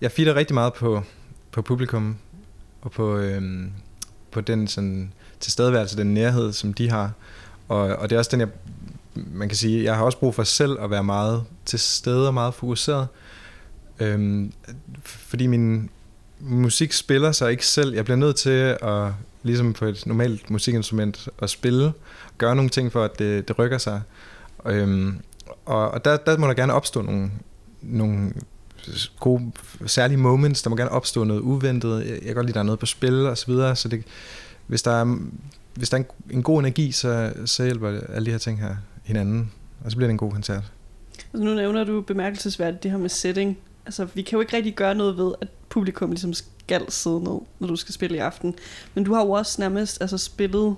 jeg 0.00 0.12
fitter 0.12 0.34
rigtig 0.34 0.54
meget 0.54 0.74
på, 0.74 1.02
på 1.52 1.62
publikum, 1.62 2.16
og 2.82 2.90
på, 2.90 3.16
øhm, 3.16 3.72
på 4.30 4.40
den 4.40 4.68
sådan, 4.68 5.12
tilstedeværelse, 5.40 5.96
den 5.96 6.14
nærhed, 6.14 6.52
som 6.52 6.74
de 6.74 6.90
har. 6.90 7.12
Og, 7.68 7.80
og 7.80 8.10
det 8.10 8.16
er 8.16 8.18
også 8.18 8.30
den, 8.30 8.40
jeg, 8.40 8.48
man 9.14 9.48
kan 9.48 9.56
sige, 9.56 9.84
jeg 9.84 9.96
har 9.96 10.04
også 10.04 10.18
brug 10.18 10.34
for 10.34 10.42
selv 10.42 10.80
at 10.80 10.90
være 10.90 11.04
meget 11.04 11.44
til 11.64 11.78
stede 11.78 12.26
og 12.26 12.34
meget 12.34 12.54
fokuseret. 12.54 13.08
Øhm, 14.00 14.52
fordi 15.04 15.46
min 15.46 15.90
musik 16.40 16.92
spiller 16.92 17.32
sig 17.32 17.50
ikke 17.50 17.66
selv. 17.66 17.94
Jeg 17.94 18.04
bliver 18.04 18.16
nødt 18.16 18.36
til 18.36 18.76
at, 18.82 19.12
ligesom 19.42 19.72
på 19.72 19.84
et 19.84 20.06
normalt 20.06 20.50
musikinstrument, 20.50 21.28
at 21.42 21.50
spille, 21.50 21.92
gøre 22.38 22.56
nogle 22.56 22.70
ting 22.70 22.92
for, 22.92 23.04
at 23.04 23.18
det, 23.18 23.48
det 23.48 23.58
rykker 23.58 23.78
sig. 23.78 24.02
Øhm, 24.66 25.18
og 25.64 25.90
og 25.90 26.04
der, 26.04 26.16
der 26.16 26.38
må 26.38 26.46
der 26.46 26.54
gerne 26.54 26.72
opstå 26.72 27.02
nogle, 27.02 27.30
nogle 27.86 28.32
gode, 29.20 29.52
særlige 29.86 30.18
moments. 30.18 30.62
Der 30.62 30.70
må 30.70 30.76
gerne 30.76 30.90
opstå 30.90 31.24
noget 31.24 31.40
uventet. 31.40 32.06
Jeg 32.06 32.20
kan 32.22 32.34
godt 32.34 32.46
lide, 32.46 32.50
at 32.50 32.54
der 32.54 32.60
er 32.60 32.64
noget 32.64 32.78
på 32.78 32.86
spil 32.86 33.26
og 33.26 33.38
så 33.38 33.46
videre. 33.46 33.76
Så 33.76 33.88
det, 33.88 34.04
hvis 34.66 34.82
der 34.82 34.90
er, 34.90 35.18
hvis 35.74 35.90
der 35.90 35.98
er 35.98 36.00
en, 36.00 36.36
en 36.36 36.42
god 36.42 36.60
energi, 36.60 36.92
så, 36.92 37.32
så 37.44 37.64
hjælper 37.64 38.00
alle 38.08 38.26
de 38.26 38.30
her 38.30 38.38
ting 38.38 38.60
her 38.60 38.76
hinanden. 39.02 39.52
Og 39.84 39.90
så 39.90 39.96
bliver 39.96 40.08
det 40.08 40.12
en 40.12 40.18
god 40.18 40.32
koncert. 40.32 40.72
Altså 41.34 41.44
nu 41.44 41.54
nævner 41.54 41.84
du 41.84 42.00
bemærkelsesværdigt 42.00 42.82
det 42.82 42.90
her 42.90 42.98
med 42.98 43.08
setting. 43.08 43.58
Altså, 43.86 44.04
vi 44.14 44.22
kan 44.22 44.36
jo 44.36 44.40
ikke 44.40 44.56
rigtig 44.56 44.74
gøre 44.74 44.94
noget 44.94 45.16
ved, 45.16 45.34
at 45.40 45.48
publikum 45.68 46.10
ligesom 46.10 46.32
skal 46.32 46.92
sidde 46.92 47.20
ned, 47.20 47.40
når 47.58 47.68
du 47.68 47.76
skal 47.76 47.94
spille 47.94 48.16
i 48.16 48.18
aften. 48.18 48.54
Men 48.94 49.04
du 49.04 49.14
har 49.14 49.24
jo 49.24 49.30
også 49.30 49.60
nærmest 49.60 50.00
altså, 50.00 50.18
spillet 50.18 50.76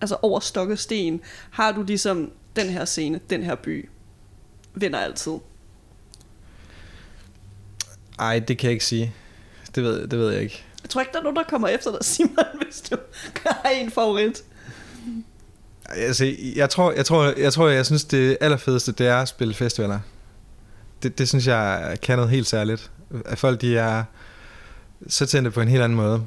altså 0.00 0.16
over 0.22 0.40
stok 0.40 0.70
og 0.70 0.78
sten. 0.78 1.20
Har 1.50 1.72
du 1.72 1.82
ligesom 1.82 2.30
den 2.56 2.66
her 2.66 2.84
scene, 2.84 3.20
den 3.30 3.42
her 3.42 3.54
by, 3.54 3.88
vinder 4.74 4.98
altid? 4.98 5.32
Ej, 8.18 8.38
det 8.38 8.58
kan 8.58 8.66
jeg 8.66 8.72
ikke 8.72 8.84
sige. 8.84 9.14
Det 9.74 9.82
ved, 9.82 10.06
det 10.06 10.18
ved 10.18 10.32
jeg 10.32 10.42
ikke. 10.42 10.64
Jeg 10.82 10.90
tror 10.90 11.00
ikke, 11.00 11.12
der 11.12 11.18
er 11.18 11.22
nogen, 11.22 11.36
der 11.36 11.42
kommer 11.42 11.68
efter 11.68 11.90
dig, 11.90 12.04
Simon, 12.10 12.44
hvis 12.64 12.80
du 12.80 12.96
har 13.46 13.70
en 13.70 13.90
favorit. 13.90 14.42
Altså, 15.88 16.34
jeg 16.56 16.70
tror, 16.70 16.92
jeg 16.92 17.06
tror, 17.06 17.40
jeg 17.40 17.52
tror, 17.52 17.68
jeg 17.68 17.86
synes, 17.86 18.04
det 18.04 18.38
allerfedeste, 18.40 18.92
det 18.92 19.06
er 19.06 19.16
at 19.16 19.28
spille 19.28 19.54
festivaler. 19.54 20.00
Det, 21.02 21.18
det 21.18 21.28
synes 21.28 21.46
jeg 21.46 21.96
kan 22.02 22.18
noget 22.18 22.30
helt 22.30 22.46
særligt. 22.46 22.90
At 23.24 23.38
folk, 23.38 23.60
de 23.60 23.78
er 23.78 24.04
så 25.08 25.26
tændte 25.26 25.50
på 25.50 25.60
en 25.60 25.68
helt 25.68 25.82
anden 25.82 25.96
måde. 25.96 26.22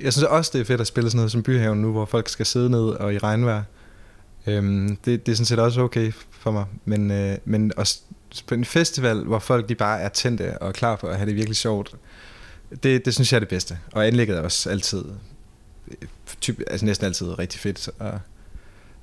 Jeg 0.00 0.12
synes 0.12 0.24
også, 0.24 0.50
det 0.54 0.60
er 0.60 0.64
fedt 0.64 0.80
at 0.80 0.86
spille 0.86 1.10
sådan 1.10 1.16
noget 1.16 1.32
som 1.32 1.42
Byhaven 1.42 1.82
nu, 1.82 1.92
hvor 1.92 2.04
folk 2.04 2.28
skal 2.28 2.46
sidde 2.46 2.70
ned 2.70 2.80
og 2.80 3.14
i 3.14 3.18
regnvejr. 3.18 3.62
Øhm, 4.46 4.96
det, 5.04 5.26
det 5.26 5.32
er 5.32 5.36
sådan 5.36 5.46
set 5.46 5.58
også 5.58 5.80
okay 5.80 6.12
for 6.30 6.50
mig. 6.50 6.64
Men, 6.84 7.10
øh, 7.10 7.38
men 7.44 7.72
også 7.76 8.00
på 8.46 8.54
en 8.54 8.64
festival, 8.64 9.24
hvor 9.24 9.38
folk 9.38 9.68
de 9.68 9.74
bare 9.74 10.00
er 10.00 10.08
tændte 10.08 10.58
og 10.58 10.74
klar 10.74 10.96
på 10.96 11.06
at 11.06 11.16
have 11.16 11.26
det 11.26 11.36
virkelig 11.36 11.56
sjovt, 11.56 11.96
det, 12.82 13.04
det 13.04 13.14
synes 13.14 13.32
jeg 13.32 13.36
er 13.36 13.40
det 13.40 13.48
bedste. 13.48 13.78
Og 13.92 14.06
anlægget 14.06 14.38
er 14.38 14.42
også 14.42 14.70
altid, 14.70 15.04
typ, 16.40 16.60
altså 16.66 16.86
næsten 16.86 17.06
altid 17.06 17.38
rigtig 17.38 17.60
fedt. 17.60 17.90
Og, 17.98 18.20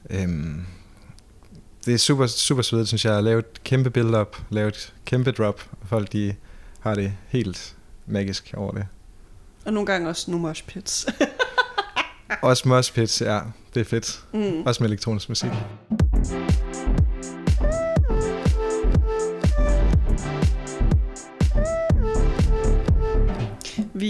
øhm, 0.09 0.65
det 1.85 1.93
er 1.93 1.97
super, 1.97 2.27
super 2.27 2.61
svedigt, 2.61 2.87
synes 2.87 3.05
jeg, 3.05 3.17
at 3.17 3.23
lave 3.23 3.39
et 3.39 3.63
kæmpe 3.63 3.89
build-up, 3.89 4.37
lave 4.49 4.67
et 4.67 4.93
kæmpe 5.05 5.31
drop, 5.31 5.61
og 5.81 5.87
folk 5.87 6.11
de 6.11 6.35
har 6.79 6.95
det 6.95 7.13
helt 7.27 7.75
magisk 8.05 8.53
over 8.57 8.71
det. 8.71 8.87
Og 9.65 9.73
nogle 9.73 9.85
gange 9.85 10.09
også 10.09 10.31
nogle 10.31 10.47
mosh 10.47 10.63
pits. 10.65 11.07
også 12.41 12.67
mosh 12.67 12.93
pits, 12.93 13.21
ja. 13.21 13.39
Det 13.73 13.79
er 13.79 13.85
fedt. 13.85 14.23
Mm. 14.33 14.61
Også 14.65 14.83
med 14.83 14.89
elektronisk 14.89 15.29
musik. 15.29 15.51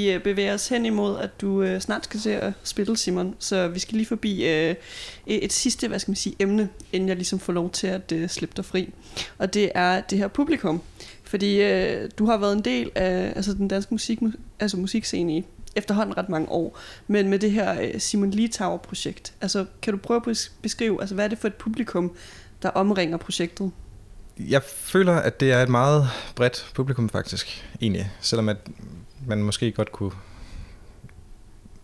Øh, 0.09 0.13
vi 0.13 0.19
bevæger 0.19 0.53
os 0.53 0.67
hen 0.67 0.85
imod, 0.85 1.19
at 1.19 1.41
du 1.41 1.61
øh, 1.61 1.81
snart 1.81 2.03
skal 2.03 2.19
se 2.19 2.41
at 2.41 2.53
spille, 2.63 2.97
Simon. 2.97 3.35
Så 3.39 3.67
vi 3.67 3.79
skal 3.79 3.95
lige 3.95 4.07
forbi 4.07 4.45
øh, 4.45 4.75
et 5.27 5.53
sidste, 5.53 5.87
hvad 5.87 5.99
skal 5.99 6.11
man 6.11 6.15
sige, 6.15 6.35
emne, 6.39 6.69
inden 6.93 7.09
jeg 7.09 7.15
ligesom 7.15 7.39
får 7.39 7.53
lov 7.53 7.71
til 7.71 7.87
at 7.87 8.11
øh, 8.11 8.29
slippe 8.29 8.53
dig 8.57 8.65
fri. 8.65 8.93
Og 9.37 9.53
det 9.53 9.71
er 9.75 10.01
det 10.01 10.17
her 10.17 10.27
publikum. 10.27 10.81
Fordi 11.23 11.61
øh, 11.61 12.09
du 12.17 12.25
har 12.25 12.37
været 12.37 12.53
en 12.53 12.61
del 12.61 12.91
af 12.95 13.33
altså 13.35 13.53
den 13.53 13.67
danske 13.67 13.93
musik, 13.93 14.19
altså 14.59 14.77
musikscene 14.77 15.37
i 15.37 15.45
efterhånden 15.75 16.17
ret 16.17 16.29
mange 16.29 16.49
år, 16.49 16.79
men 17.07 17.29
med 17.29 17.39
det 17.39 17.51
her 17.51 17.81
øh, 17.81 17.99
Simon 17.99 18.31
Litauer-projekt. 18.31 19.33
Altså, 19.41 19.65
kan 19.81 19.93
du 19.93 19.99
prøve 19.99 20.21
at 20.27 20.49
beskrive, 20.61 21.01
altså, 21.01 21.15
hvad 21.15 21.25
er 21.25 21.29
det 21.29 21.37
for 21.37 21.47
et 21.47 21.53
publikum, 21.53 22.15
der 22.61 22.69
omringer 22.69 23.17
projektet? 23.17 23.71
Jeg 24.39 24.63
føler, 24.63 25.13
at 25.13 25.39
det 25.39 25.51
er 25.51 25.63
et 25.63 25.69
meget 25.69 26.09
bredt 26.35 26.71
publikum 26.75 27.09
faktisk, 27.09 27.65
egentlig. 27.81 28.11
Selvom 28.21 28.49
at 28.49 28.57
man 29.27 29.43
måske 29.43 29.71
godt 29.71 29.91
kunne 29.91 30.11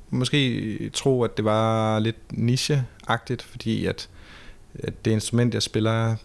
måske 0.10 0.90
tro, 0.94 1.24
at 1.24 1.38
det 1.38 1.46
var 1.46 2.00
lidt 2.00 2.18
niche-agtigt, 2.34 3.42
fordi 3.42 3.86
at, 3.86 4.10
at 4.80 5.06
det 5.06 5.12
instrument, 5.12 5.54
jeg 5.54 5.64
spiller, 5.64 6.16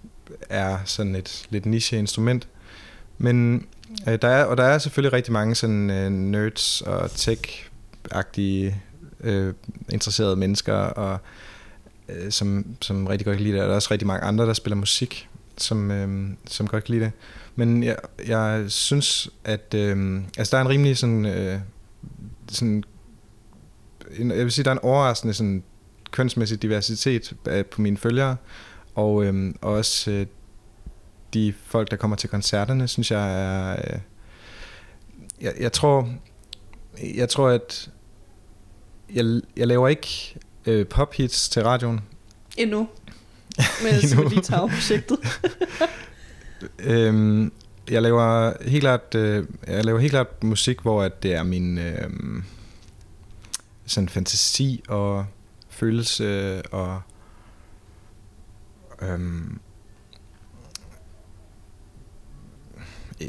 er 0.49 0.79
sådan 0.85 1.17
et 1.17 1.47
lidt 1.51 1.67
niche-instrument. 1.67 2.49
Men 3.19 3.67
øh, 4.09 4.19
der 4.23 4.29
er, 4.29 4.45
og 4.45 4.57
der 4.57 4.65
er 4.65 4.79
selvfølgelig 4.79 5.13
rigtig 5.13 5.33
mange 5.33 5.55
sådan 5.55 5.91
øh, 5.91 6.11
nerds 6.11 6.81
og 6.81 7.05
tech-agtige 7.05 8.75
øh, 9.21 9.55
interesserede 9.89 10.37
mennesker, 10.37 10.75
og 10.75 11.19
øh, 12.09 12.31
som, 12.31 12.67
som 12.81 13.07
rigtig 13.07 13.25
godt 13.25 13.37
kan 13.37 13.45
lide 13.45 13.55
det. 13.55 13.63
Og 13.63 13.67
der 13.67 13.73
er 13.73 13.77
også 13.77 13.91
rigtig 13.91 14.07
mange 14.07 14.25
andre, 14.25 14.47
der 14.47 14.53
spiller 14.53 14.77
musik, 14.77 15.29
som, 15.57 15.91
øh, 15.91 16.31
som 16.47 16.67
godt 16.67 16.85
kan 16.85 16.95
lide 16.95 17.05
det. 17.05 17.13
Men 17.59 17.85
jeg, 17.85 17.97
jeg 18.27 18.65
synes, 18.69 19.31
at 19.45 19.75
øh, 19.75 20.23
altså 20.39 20.57
der 20.57 20.59
er 20.59 20.63
en 20.65 20.69
rimelig 20.69 20.97
sådan, 20.97 21.27
øh, 21.27 21.61
sådan 22.49 22.85
en, 24.19 24.31
jeg 24.31 24.45
vil 24.45 24.53
sige, 24.53 24.65
der 24.65 24.71
er 24.71 24.75
en 24.75 24.83
overraskende 24.83 25.35
sådan, 25.35 25.63
kønsmæssig 26.11 26.63
diversitet 26.63 27.35
på 27.71 27.83
mine 27.83 27.97
følgere, 27.97 28.37
og, 28.95 29.25
øh, 29.25 29.55
og 29.61 29.73
også 29.73 30.11
øh, 30.11 30.27
de 31.35 31.55
folk, 31.65 31.91
der 31.91 31.97
kommer 31.97 32.17
til 32.17 32.29
koncerterne, 32.29 32.89
synes 32.89 33.11
jeg 33.11 33.43
er... 33.43 33.73
Øh, 33.73 34.01
jeg, 35.41 35.55
jeg 35.61 35.73
tror, 35.73 36.09
jeg 37.15 37.29
tror, 37.29 37.49
at 37.49 37.91
jeg, 39.15 39.41
jeg 39.57 39.67
laver 39.67 39.89
ikke 39.89 40.37
øh, 40.67 40.87
pop-hits 40.87 41.49
til 41.49 41.63
radioen. 41.63 42.01
Endnu. 42.57 42.89
Med 43.83 44.03
Simulitau-projektet. 44.03 45.19
øhm, 46.79 47.53
jeg 47.91 48.03
laver 48.03 48.53
helt 48.63 48.83
klart, 48.83 49.15
øh, 49.15 49.47
jeg 49.67 49.85
laver 49.85 49.99
helt 49.99 50.13
klart 50.13 50.45
musik, 50.45 50.81
hvor 50.81 51.03
at 51.03 51.23
det 51.23 51.35
er 51.35 51.43
min 51.43 51.79
øh, 51.79 52.11
sådan 53.87 54.09
fantasi 54.09 54.83
og 54.89 55.27
følelse 55.69 56.63
og 56.73 57.01
øh, 59.03 59.21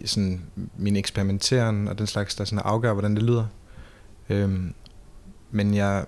sådan 0.06 0.42
min 0.78 0.96
eksperimenteren 0.96 1.88
og 1.88 1.98
den 1.98 2.08
slags, 2.08 2.36
der 2.36 2.44
sådan 2.44 2.66
afgør, 2.66 2.94
hvordan 2.94 3.16
det 3.16 3.24
lyder. 3.24 3.46
Øhm, 4.30 4.74
men 5.52 5.74
jeg, 5.74 6.06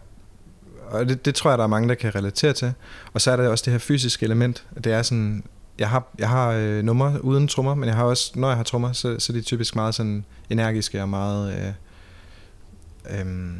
og 0.87 1.09
det, 1.09 1.25
det 1.25 1.35
tror 1.35 1.51
jeg, 1.51 1.57
der 1.57 1.63
er 1.63 1.67
mange, 1.67 1.89
der 1.89 1.95
kan 1.95 2.15
relatere 2.15 2.53
til. 2.53 2.73
Og 3.13 3.21
så 3.21 3.31
er 3.31 3.35
der 3.35 3.49
også 3.49 3.65
det 3.65 3.71
her 3.71 3.79
fysiske 3.79 4.23
element. 4.23 4.67
Det 4.83 4.93
er 4.93 5.01
sådan, 5.01 5.43
jeg 5.79 5.89
har, 5.89 6.07
jeg 6.19 6.29
har 6.29 6.51
øh, 6.51 6.83
numre 6.83 7.23
uden 7.23 7.47
trommer, 7.47 7.75
men 7.75 7.87
jeg 7.87 7.95
har 7.95 8.03
også, 8.03 8.31
når 8.35 8.47
jeg 8.47 8.57
har 8.57 8.63
trommer, 8.63 8.91
så, 8.91 9.19
så 9.19 9.33
er 9.33 9.37
de 9.37 9.41
typisk 9.41 9.75
meget 9.75 9.95
sådan 9.95 10.25
energiske 10.49 11.01
og 11.01 11.09
meget... 11.09 11.73
Øh, 13.09 13.19
øh, 13.19 13.51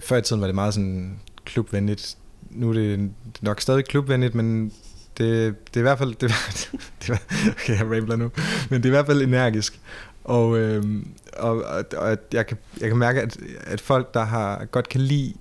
før 0.00 0.16
i 0.16 0.22
tiden 0.22 0.40
var 0.40 0.46
det 0.46 0.54
meget 0.54 0.74
sådan 0.74 1.20
klubvenligt. 1.44 2.16
Nu 2.50 2.68
er 2.68 2.72
det 2.72 3.10
nok 3.40 3.60
stadig 3.60 3.84
klubvenligt, 3.84 4.34
men 4.34 4.72
det, 5.18 5.66
det 5.66 5.76
er 5.76 5.80
i 5.80 5.82
hvert 5.82 5.98
fald... 5.98 6.14
Det, 6.14 6.32
det, 7.06 7.20
okay, 7.48 7.78
jeg 7.78 7.90
rambler 7.90 8.16
nu. 8.16 8.30
Men 8.70 8.82
det 8.82 8.84
er 8.84 8.90
i 8.90 8.96
hvert 8.96 9.06
fald 9.06 9.22
energisk. 9.22 9.80
Og, 10.24 10.58
øh, 10.58 10.84
og, 11.32 11.62
og, 11.62 11.84
og 11.96 12.18
jeg, 12.32 12.46
kan, 12.46 12.56
jeg 12.80 12.88
kan 12.88 12.98
mærke, 12.98 13.22
at, 13.22 13.36
at 13.60 13.80
folk, 13.80 14.14
der 14.14 14.24
har 14.24 14.64
godt 14.64 14.88
kan 14.88 15.00
lide... 15.00 15.34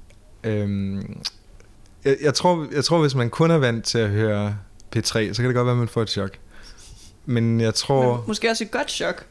Øh, 0.43 1.01
jeg, 2.05 2.17
jeg, 2.21 2.33
tror, 2.33 2.67
jeg 2.71 2.85
tror, 2.85 3.01
hvis 3.01 3.15
man 3.15 3.29
kun 3.29 3.51
er 3.51 3.57
vant 3.57 3.85
til 3.85 3.97
at 3.97 4.09
høre 4.09 4.57
P3, 4.95 5.01
så 5.03 5.33
kan 5.35 5.45
det 5.45 5.55
godt 5.55 5.65
være, 5.65 5.73
at 5.73 5.77
man 5.77 5.87
får 5.87 6.01
et 6.01 6.09
chok. 6.09 6.37
Men 7.25 7.61
jeg 7.61 7.73
tror... 7.73 8.15
Men 8.15 8.23
måske 8.27 8.49
også 8.49 8.63
et 8.63 8.71
godt 8.71 8.91
chok. 8.91 9.25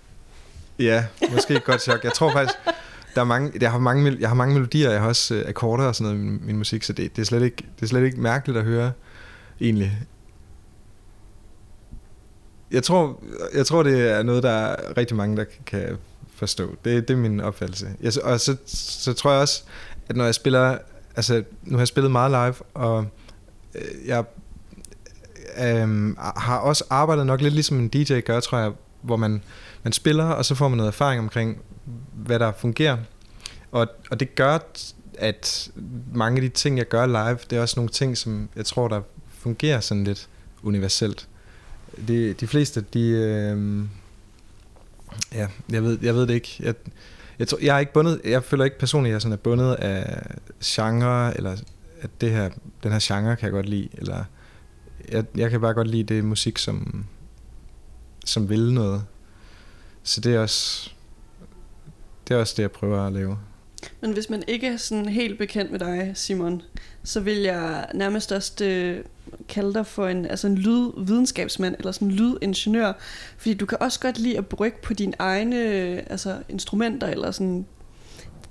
Ja, 0.79 1.05
måske 1.33 1.55
et 1.55 1.65
godt 1.65 1.83
chok. 1.83 2.05
Jeg 2.05 2.13
tror 2.13 2.33
faktisk, 2.33 2.59
der 3.15 3.21
er 3.21 3.25
mange, 3.25 3.53
jeg, 3.61 3.71
har 3.71 3.79
mange, 3.79 4.17
jeg 4.21 4.29
har 4.29 4.35
mange 4.35 4.55
melodier, 4.55 4.91
jeg 4.91 5.01
har 5.01 5.09
også 5.09 5.35
øh, 5.35 5.49
akkorder 5.49 5.85
og 5.85 5.95
sådan 5.95 6.13
noget 6.13 6.25
i 6.25 6.31
min, 6.31 6.41
min 6.47 6.57
musik, 6.57 6.83
så 6.83 6.93
det, 6.93 7.17
det, 7.17 7.23
er 7.23 7.27
slet 7.27 7.43
ikke, 7.43 7.57
det 7.57 7.83
er 7.83 7.87
slet 7.87 8.05
ikke 8.05 8.21
mærkeligt 8.21 8.59
at 8.59 8.65
høre, 8.65 8.93
egentlig. 9.61 9.99
Jeg 12.71 12.83
tror, 12.83 13.23
jeg 13.55 13.67
tror, 13.67 13.83
det 13.83 14.11
er 14.11 14.23
noget, 14.23 14.43
der 14.43 14.51
er 14.51 14.97
rigtig 14.97 15.17
mange, 15.17 15.37
der 15.37 15.45
kan 15.67 15.99
forstå. 16.35 16.77
Det, 16.85 17.09
det 17.09 17.15
er 17.15 17.19
min 17.19 17.41
opfattelse. 17.41 17.89
Jeg, 18.01 18.13
og 18.23 18.41
så, 18.41 18.57
så 18.67 19.13
tror 19.13 19.33
jeg 19.33 19.41
også, 19.41 19.63
at 20.09 20.17
når 20.17 20.25
jeg 20.25 20.35
spiller... 20.35 20.79
Altså, 21.17 21.45
nu 21.63 21.77
har 21.77 21.81
jeg 21.81 21.89
spillet 21.89 22.13
meget 22.13 22.31
live, 22.31 22.55
og 22.75 23.07
øh, 23.75 24.07
jeg 24.07 24.25
øh, 25.59 26.17
har 26.19 26.59
også 26.59 26.85
arbejdet 26.91 27.27
nok 27.27 27.41
lidt 27.41 27.55
ligesom 27.55 27.79
en 27.79 27.89
DJ 27.89 28.21
gør, 28.21 28.41
tror 28.41 28.59
jeg, 28.59 28.73
hvor 29.03 29.17
man, 29.17 29.43
man 29.83 29.93
spiller, 29.93 30.25
og 30.25 30.45
så 30.45 30.55
får 30.55 30.69
man 30.69 30.77
noget 30.77 30.89
erfaring 30.89 31.21
omkring, 31.21 31.63
hvad 32.15 32.39
der 32.39 32.53
fungerer. 32.59 32.97
Og, 33.73 33.87
og 34.11 34.21
det 34.21 34.35
gør, 34.35 34.59
at 35.19 35.71
mange 36.15 36.37
af 36.37 36.43
de 36.43 36.49
ting, 36.49 36.79
jeg 36.79 36.89
gør 36.89 37.07
live, 37.07 37.39
det 37.51 37.59
er 37.59 37.61
også 37.61 37.81
nogle 37.81 37.91
ting, 37.91 38.19
som 38.19 38.49
jeg 38.57 38.67
tror, 38.67 38.89
der 38.89 39.01
fungerer 39.39 39.81
sådan 39.81 40.05
lidt 40.05 40.29
universelt 40.63 41.29
de, 42.09 42.33
de 42.33 42.47
fleste, 42.47 42.85
de... 42.95 43.09
Øh, 43.09 43.85
ja, 45.35 45.47
jeg 45.71 45.83
ved, 45.83 45.99
jeg 46.03 46.15
ved 46.15 46.27
det 46.27 46.35
ikke. 46.35 46.57
Jeg, 46.61 46.75
jeg, 47.39 47.49
tror, 47.49 47.59
jeg 47.63 47.75
er 47.77 47.79
ikke 47.79 47.93
bundet, 47.93 48.21
jeg 48.25 48.45
føler 48.45 48.65
ikke 48.65 48.79
personligt, 48.79 49.11
at 49.11 49.15
jeg 49.15 49.23
sådan 49.23 49.33
er 49.33 49.37
bundet 49.37 49.75
af 49.75 50.27
genre, 50.65 51.37
eller 51.37 51.57
at 52.01 52.11
det 52.21 52.31
her, 52.31 52.51
den 52.83 52.93
her 52.93 52.99
genre 53.03 53.37
kan 53.37 53.45
jeg 53.45 53.53
godt 53.53 53.69
lide, 53.69 53.89
eller 53.93 54.25
jeg, 55.13 55.25
jeg 55.37 55.51
kan 55.51 55.61
bare 55.61 55.75
godt 55.75 55.89
lide 55.89 56.15
det 56.15 56.25
musik, 56.25 56.59
som, 56.59 57.07
som 58.25 58.49
vil 58.49 58.73
noget. 58.73 59.05
så 60.03 60.21
det 60.21 60.35
er 60.35 60.41
også 60.41 60.91
det 62.29 62.35
er 62.35 62.39
også 62.39 62.55
det, 62.57 62.63
jeg 62.63 62.71
prøver 62.71 63.07
at 63.07 63.13
lave. 63.13 63.39
Men 64.01 64.13
hvis 64.13 64.31
man 64.31 64.45
ikke 64.49 64.67
er 64.67 64.77
sådan 64.77 65.09
helt 65.09 65.39
bekendt 65.39 65.71
med 65.71 65.79
dig, 65.79 66.13
Simon, 66.15 66.63
så 67.07 67.21
vil 67.21 67.37
jeg 67.37 67.87
nærmest 67.95 68.33
også 68.33 68.65
øh, 68.65 69.05
kalde 69.49 69.75
dig 69.75 69.87
for 69.87 70.09
en, 70.09 70.27
altså 70.27 70.47
en 70.47 70.59
lydvidenskabsmand, 70.59 71.75
eller 71.79 71.93
sådan 71.93 72.09
en 72.09 72.15
lydingeniør, 72.15 72.93
fordi 73.39 73.55
du 73.55 73.67
kan 73.67 73.79
også 73.81 74.01
godt 74.01 74.19
lide 74.19 74.39
at 74.39 74.47
brygge 74.47 74.79
på 74.83 74.95
dine 74.95 75.13
egne 75.19 75.57
øh, 75.57 76.03
altså 76.11 76.37
instrumenter, 76.49 77.07
eller 77.07 77.31
sådan 77.31 77.67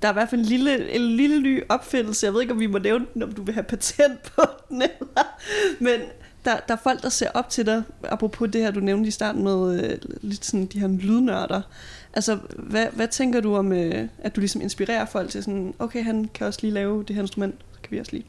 der 0.02 0.08
er 0.08 0.12
i 0.12 0.14
hvert 0.14 0.30
fald 0.30 0.40
en 0.40 0.46
lille, 0.46 0.90
en 0.90 1.16
lille 1.16 1.40
ny 1.40 1.62
opfindelse. 1.68 2.26
Jeg 2.26 2.34
ved 2.34 2.40
ikke, 2.40 2.52
om 2.52 2.60
vi 2.60 2.66
må 2.66 2.78
nævne 2.78 3.06
den, 3.14 3.22
om 3.22 3.32
du 3.32 3.42
vil 3.42 3.54
have 3.54 3.64
patent 3.64 4.22
på 4.22 4.42
den. 4.68 4.82
Eller. 4.82 5.36
Men 5.80 6.00
der, 6.44 6.56
der 6.68 6.74
er 6.74 6.78
folk, 6.82 7.02
der 7.02 7.08
ser 7.08 7.30
op 7.34 7.48
til 7.50 7.66
dig, 7.66 7.82
apropos 8.02 8.48
det 8.52 8.60
her, 8.60 8.70
du 8.70 8.80
nævnte 8.80 9.08
i 9.08 9.10
starten 9.10 9.44
med 9.44 9.84
øh, 9.84 9.98
lidt 10.20 10.44
sådan 10.44 10.66
de 10.66 10.80
her 10.80 10.88
lydnørder. 10.88 11.62
Altså, 12.14 12.38
hvad, 12.56 12.86
hvad 12.92 13.08
tænker 13.08 13.40
du 13.40 13.56
om, 13.56 13.72
øh, 13.72 14.08
at 14.18 14.36
du 14.36 14.40
ligesom 14.40 14.60
inspirerer 14.60 15.04
folk 15.04 15.30
til 15.30 15.42
sådan, 15.42 15.74
okay, 15.78 16.04
han 16.04 16.30
kan 16.34 16.46
også 16.46 16.58
lige 16.62 16.74
lave 16.74 17.04
det 17.08 17.16
her 17.16 17.22
instrument, 17.22 17.54
kan 17.86 17.94
vi 17.94 18.00
også 18.00 18.12
lige... 18.12 18.24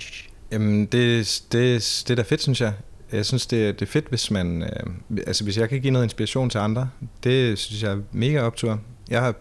Jamen, 0.52 0.86
det, 0.86 1.44
det, 1.52 2.04
det 2.08 2.10
er 2.10 2.16
da 2.16 2.22
fedt, 2.22 2.42
synes 2.42 2.62
jeg. 2.62 2.74
Jeg 3.12 3.26
synes, 3.26 3.46
det, 3.46 3.80
det 3.80 3.88
er 3.88 3.92
fedt, 3.92 4.10
hvis 4.10 4.32
man... 4.32 4.64
Øh, 4.64 5.20
altså, 5.28 5.44
hvis 5.44 5.58
jeg 5.58 5.70
kan 5.70 5.82
give 5.82 5.92
noget 5.94 6.06
inspiration 6.06 6.50
til 6.50 6.58
andre, 6.58 6.90
det 7.24 7.58
synes 7.58 7.84
jeg 7.84 7.92
er 7.92 8.00
mega 8.12 8.42
optur. 8.42 8.82
Jeg 9.10 9.22
har, 9.22 9.36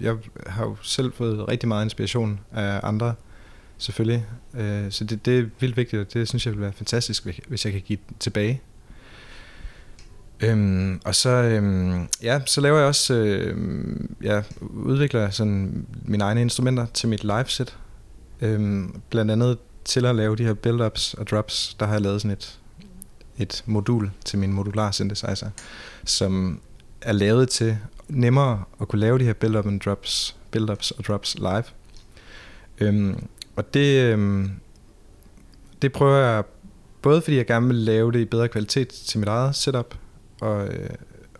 jeg 0.00 0.16
har 0.46 0.64
jo 0.64 0.76
selv 0.82 1.12
fået 1.12 1.48
rigtig 1.48 1.68
meget 1.68 1.84
inspiration 1.84 2.40
af 2.52 2.80
andre, 2.82 3.14
selvfølgelig. 3.78 4.26
Øh, 4.54 4.90
så 4.90 5.04
det, 5.04 5.26
det 5.26 5.38
er 5.38 5.44
vildt 5.60 5.76
vigtigt, 5.76 6.00
og 6.00 6.14
det 6.14 6.28
synes 6.28 6.46
jeg 6.46 6.54
vil 6.54 6.60
være 6.60 6.72
fantastisk, 6.72 7.26
hvis 7.48 7.64
jeg 7.64 7.72
kan 7.72 7.82
give 7.82 7.98
tilbage. 8.20 8.60
Øhm, 10.40 11.00
og 11.04 11.14
så, 11.14 11.30
øhm, 11.30 12.08
ja, 12.22 12.40
så 12.46 12.60
laver 12.60 12.78
jeg 12.78 12.86
også, 12.86 13.14
øhm, 13.14 14.16
jeg 14.22 14.44
udvikler 14.60 15.30
sådan 15.30 15.86
mine 16.02 16.24
egne 16.24 16.40
instrumenter 16.40 16.86
til 16.86 17.08
mit 17.08 17.24
live-set. 17.24 17.76
Øhm, 18.40 19.00
blandt 19.10 19.30
andet 19.30 19.58
til 19.84 20.06
at 20.06 20.16
lave 20.16 20.36
de 20.36 20.44
her 20.44 20.54
build-ups 20.54 21.14
og 21.18 21.26
drops, 21.26 21.76
der 21.80 21.86
har 21.86 21.92
jeg 21.92 22.02
lavet 22.02 22.22
sådan 22.22 22.36
et, 22.36 22.58
et 23.38 23.62
modul 23.66 24.10
til 24.24 24.38
min 24.38 24.52
modular 24.52 24.90
synthesizer, 24.90 25.50
som 26.04 26.60
er 27.00 27.12
lavet 27.12 27.48
til 27.48 27.78
nemmere 28.08 28.64
at 28.80 28.88
kunne 28.88 29.00
lave 29.00 29.18
de 29.18 29.24
her 29.24 29.32
build-up 29.32 29.66
and 29.66 29.80
drops, 29.80 30.36
build-ups 30.56 30.98
og 30.98 31.04
drops 31.04 31.34
live. 31.38 31.64
Øhm, 32.80 33.26
og 33.56 33.74
det, 33.74 34.02
øhm, 34.02 34.50
det 35.82 35.92
prøver 35.92 36.16
jeg 36.16 36.44
både 37.02 37.22
fordi 37.22 37.36
jeg 37.36 37.46
gerne 37.46 37.66
vil 37.66 37.76
lave 37.76 38.12
det 38.12 38.18
i 38.18 38.24
bedre 38.24 38.48
kvalitet 38.48 38.88
til 38.88 39.18
mit 39.18 39.28
eget 39.28 39.56
setup, 39.56 39.94
og, 40.40 40.66
øh, 40.66 40.90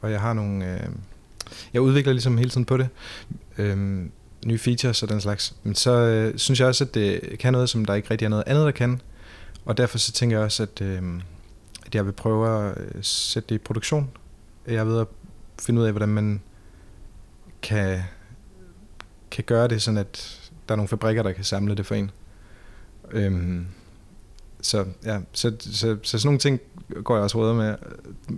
og 0.00 0.10
jeg 0.10 0.20
har 0.20 0.32
nogle... 0.32 0.74
Øh, 0.74 0.88
jeg 1.72 1.82
udvikler 1.82 2.12
ligesom 2.12 2.38
hele 2.38 2.50
tiden 2.50 2.64
på 2.64 2.76
det. 2.76 2.88
Øhm, 3.58 4.10
nye 4.46 4.58
features 4.58 5.02
og 5.02 5.08
den 5.08 5.20
slags. 5.20 5.54
Men 5.62 5.74
så 5.74 5.90
øh, 5.90 6.38
synes 6.38 6.60
jeg 6.60 6.68
også, 6.68 6.84
at 6.84 6.94
det 6.94 7.38
kan 7.38 7.52
noget, 7.52 7.68
som 7.68 7.84
der 7.84 7.94
ikke 7.94 8.10
rigtig 8.10 8.24
er 8.24 8.28
noget 8.28 8.44
andet, 8.46 8.64
der 8.64 8.70
kan. 8.70 9.00
Og 9.64 9.76
derfor 9.76 9.98
så 9.98 10.12
tænker 10.12 10.36
jeg 10.36 10.44
også, 10.44 10.62
at, 10.62 10.80
øh, 10.80 11.02
at 11.86 11.94
jeg 11.94 12.06
vil 12.06 12.12
prøve 12.12 12.68
at 12.68 12.78
øh, 12.78 13.02
sætte 13.02 13.48
det 13.48 13.54
i 13.54 13.58
produktion. 13.58 14.10
Jeg 14.66 14.86
ved 14.86 15.00
at 15.00 15.06
finde 15.60 15.80
ud 15.80 15.86
af, 15.86 15.92
hvordan 15.92 16.08
man 16.08 16.42
kan, 17.62 18.02
kan 19.30 19.44
gøre 19.44 19.68
det, 19.68 19.82
sådan 19.82 19.98
at 19.98 20.40
der 20.68 20.74
er 20.74 20.76
nogle 20.76 20.88
fabrikker, 20.88 21.22
der 21.22 21.32
kan 21.32 21.44
samle 21.44 21.74
det 21.74 21.86
for 21.86 21.94
en. 21.94 22.10
Øhm, 23.10 23.66
så 24.60 24.84
ja, 25.04 25.20
så, 25.32 25.52
så, 25.58 25.72
så, 25.72 25.96
så 26.02 26.18
sådan 26.18 26.26
nogle 26.26 26.38
ting 26.38 26.60
går 27.04 27.14
jeg 27.14 27.24
også 27.24 27.38
råder 27.38 27.54
med. 27.54 27.74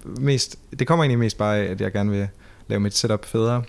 Mest, 0.04 0.58
det 0.78 0.86
kommer 0.86 1.04
egentlig 1.04 1.18
mest 1.18 1.38
bare 1.38 1.58
af, 1.58 1.64
at 1.64 1.80
jeg 1.80 1.92
gerne 1.92 2.10
vil 2.10 2.28
lave 2.68 2.80
mit 2.80 2.96
setup 2.96 3.24
federe. 3.24 3.62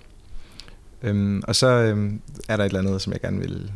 Øhm, 1.03 1.41
og 1.47 1.55
så 1.55 1.67
øhm, 1.67 2.21
er 2.49 2.57
der 2.57 2.63
et 2.63 2.69
eller 2.69 2.79
andet, 2.79 3.01
som 3.01 3.13
jeg 3.13 3.21
gerne 3.21 3.39
vil, 3.39 3.71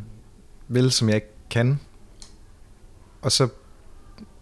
vil 0.67 0.91
som 0.91 1.07
jeg 1.07 1.15
ikke 1.15 1.27
kan. 1.49 1.79
Og 3.21 3.31
så, 3.31 3.47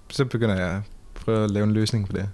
så 0.09 0.25
begynder 0.25 0.55
jeg 0.55 0.69
at 0.69 0.81
prøve 1.13 1.43
at 1.43 1.51
lave 1.51 1.63
en 1.63 1.73
løsning 1.73 2.07
på 2.07 2.13
det. 2.13 2.29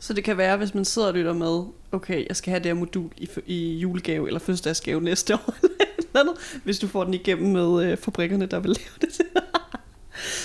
Så 0.00 0.12
det 0.12 0.24
kan 0.24 0.36
være, 0.36 0.56
hvis 0.56 0.74
man 0.74 0.84
sidder 0.84 1.08
og 1.08 1.14
lytter 1.14 1.32
med, 1.32 1.64
okay, 1.92 2.26
jeg 2.28 2.36
skal 2.36 2.50
have 2.50 2.58
det 2.58 2.66
her 2.66 2.74
modul 2.74 3.10
i, 3.16 3.28
i 3.46 3.78
julegave 3.78 4.26
eller 4.26 4.40
fødselsdagsgave 4.40 5.00
næste 5.00 5.34
år, 5.34 5.54
eller 5.98 6.20
andet, 6.20 6.34
hvis 6.64 6.78
du 6.78 6.88
får 6.88 7.04
den 7.04 7.14
igennem 7.14 7.52
med 7.52 7.84
øh, 7.84 7.96
fabrikkerne, 7.96 8.46
der 8.46 8.60
vil 8.60 8.68
lave 8.70 8.96
det 9.00 9.12
til 9.12 9.24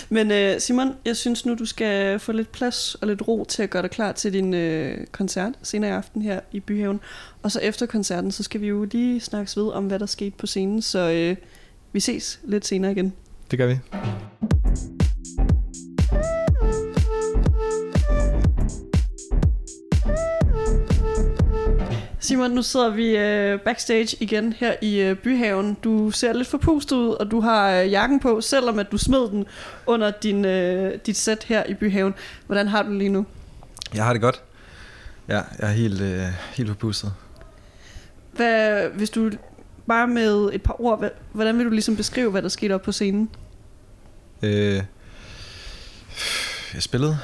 men 0.09 0.31
øh, 0.31 0.59
Simon, 0.59 0.95
jeg 1.05 1.15
synes 1.15 1.45
nu, 1.45 1.55
du 1.55 1.65
skal 1.65 2.19
få 2.19 2.31
lidt 2.31 2.51
plads 2.51 2.95
og 2.95 3.07
lidt 3.07 3.27
ro 3.27 3.45
til 3.49 3.63
at 3.63 3.69
gøre 3.69 3.81
dig 3.81 3.91
klar 3.91 4.11
til 4.11 4.33
din 4.33 4.53
øh, 4.53 5.07
koncert 5.11 5.53
senere 5.63 5.89
i 5.89 5.93
aften 5.93 6.21
her 6.21 6.39
i 6.51 6.59
Byhaven. 6.59 6.99
Og 7.41 7.51
så 7.51 7.59
efter 7.59 7.85
koncerten, 7.85 8.31
så 8.31 8.43
skal 8.43 8.61
vi 8.61 8.67
jo 8.67 8.87
lige 8.91 9.19
snakkes 9.19 9.57
ved 9.57 9.71
om, 9.71 9.87
hvad 9.87 9.99
der 9.99 10.05
skete 10.05 10.35
på 10.37 10.47
scenen. 10.47 10.81
Så 10.81 11.11
øh, 11.11 11.35
vi 11.91 11.99
ses 11.99 12.39
lidt 12.43 12.65
senere 12.65 12.91
igen. 12.91 13.13
Det 13.51 13.59
gør 13.59 13.67
vi. 13.67 13.79
Simon, 22.25 22.51
nu 22.51 22.61
sidder 22.61 22.89
vi 22.89 23.17
øh, 23.17 23.59
backstage 23.59 24.17
igen 24.19 24.53
her 24.53 24.75
i 24.81 25.01
øh, 25.01 25.17
Byhaven. 25.17 25.77
Du 25.83 26.11
ser 26.11 26.33
lidt 26.33 26.47
forpustet 26.47 26.95
ud, 26.95 27.09
og 27.09 27.31
du 27.31 27.39
har 27.39 27.71
øh, 27.71 27.91
jakken 27.91 28.19
på, 28.19 28.41
selvom 28.41 28.79
at 28.79 28.91
du 28.91 28.97
smed 28.97 29.29
den 29.29 29.45
under 29.85 30.11
din, 30.11 30.45
øh, 30.45 30.93
dit 31.05 31.17
sæt 31.17 31.43
her 31.43 31.63
i 31.63 31.73
Byhaven. 31.73 32.13
Hvordan 32.45 32.67
har 32.67 32.83
du 32.83 32.91
lige 32.91 33.09
nu? 33.09 33.25
Jeg 33.93 34.05
har 34.05 34.13
det 34.13 34.21
godt. 34.21 34.43
Ja, 35.27 35.35
jeg 35.35 35.45
er 35.59 35.71
helt, 35.71 36.01
øh, 36.01 36.21
helt 36.53 36.69
forpustet. 36.69 37.13
Hvad, 38.31 38.89
hvis 38.89 39.09
du 39.09 39.31
bare 39.87 40.07
med 40.07 40.49
et 40.53 40.63
par 40.63 40.81
ord, 40.81 41.11
hvordan 41.31 41.57
vil 41.57 41.65
du 41.65 41.71
ligesom 41.71 41.95
beskrive, 41.95 42.31
hvad 42.31 42.41
der 42.41 42.49
skete 42.49 42.73
op 42.73 42.81
på 42.81 42.91
scenen? 42.91 43.29
Øh, 44.43 44.83
jeg 46.73 46.81
spillede. 46.81 47.17